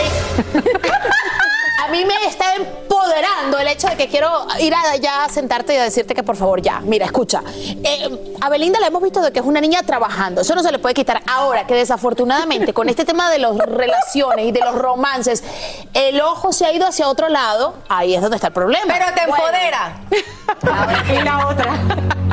a 1.85 1.87
mí 1.89 2.03
me 2.05 2.27
está 2.27 2.55
empoderando 2.55 3.59
el 3.59 3.67
hecho 3.67 3.87
de 3.87 3.95
que 3.95 4.07
quiero 4.07 4.47
ir 4.59 4.73
allá 4.73 5.25
a 5.25 5.29
sentarte 5.29 5.73
y 5.75 5.77
a 5.77 5.83
decirte 5.83 6.15
que 6.15 6.23
por 6.23 6.35
favor 6.35 6.61
ya. 6.61 6.79
Mira, 6.81 7.05
escucha. 7.05 7.41
eh, 7.83 8.35
a 8.41 8.49
Belinda 8.49 8.79
la 8.79 8.87
hemos 8.87 9.01
visto 9.03 9.21
de 9.21 9.31
que 9.31 9.39
es 9.39 9.45
una 9.45 9.61
niña 9.61 9.83
trabajando. 9.83 10.41
Eso 10.41 10.55
no 10.55 10.63
se 10.63 10.71
le 10.71 10.79
puede 10.79 10.93
quitar. 10.95 11.21
Ahora 11.27 11.67
que 11.67 11.75
desafortunadamente 11.75 12.73
con 12.73 12.89
este 12.89 13.05
tema 13.05 13.29
de 13.29 13.39
las 13.39 13.55
relaciones 13.57 14.45
y 14.47 14.51
de 14.51 14.59
los 14.61 14.75
romances, 14.75 15.43
el 15.93 16.19
ojo 16.21 16.51
se 16.53 16.65
ha 16.65 16.71
ido 16.71 16.87
hacia 16.87 17.07
otro 17.07 17.29
lado, 17.29 17.75
ahí 17.89 18.15
es 18.15 18.21
donde 18.21 18.37
está 18.37 18.47
el 18.47 18.53
problema. 18.53 18.93
Pero 18.93 19.05
te 19.13 19.21
empodera. 19.21 19.97
y 21.19 21.23
la 21.23 21.47
otra. 21.47 21.75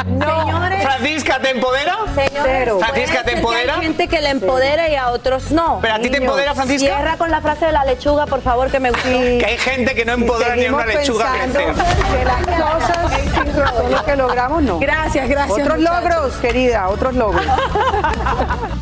Señores, 0.06 0.82
Francisca, 0.82 1.38
¿te 1.40 1.50
empodera? 1.50 1.96
Señores, 2.14 2.74
Francisca, 2.78 3.22
¿te 3.24 3.32
empodera? 3.32 3.74
Hay 3.76 3.82
gente 3.82 4.08
que 4.08 4.20
le 4.20 4.30
empodera 4.30 4.88
y 4.88 4.94
a 4.96 5.10
otros 5.10 5.50
no. 5.50 5.78
¿Pero 5.82 5.94
a 5.94 5.98
ti 5.98 6.10
te 6.10 6.18
empodera, 6.18 6.54
Francisca? 6.54 6.86
Cierra 6.86 7.16
con 7.16 7.30
la 7.30 7.40
frase 7.40 7.66
de 7.66 7.72
la 7.72 7.84
lechuga, 7.84 8.26
por 8.26 8.40
favor, 8.42 8.70
que 8.70 8.80
me 8.80 8.90
gustó. 8.90 9.08
Hay 9.52 9.58
gente 9.58 9.94
que 9.94 10.04
no 10.04 10.12
empodera 10.12 10.56
ni 10.56 10.66
una 10.66 10.86
lechuga 10.86 11.32
crecer. 11.32 11.74
que 11.74 12.24
las 12.24 12.84
cosas 12.84 13.90
lo 13.90 14.04
que 14.04 14.16
logramos, 14.16 14.62
no. 14.62 14.78
Gracias, 14.78 15.28
gracias, 15.28 15.58
Otros 15.58 15.78
muchachos. 15.78 16.02
logros, 16.10 16.34
querida, 16.36 16.88
otros 16.88 17.14
logros. 17.14 17.44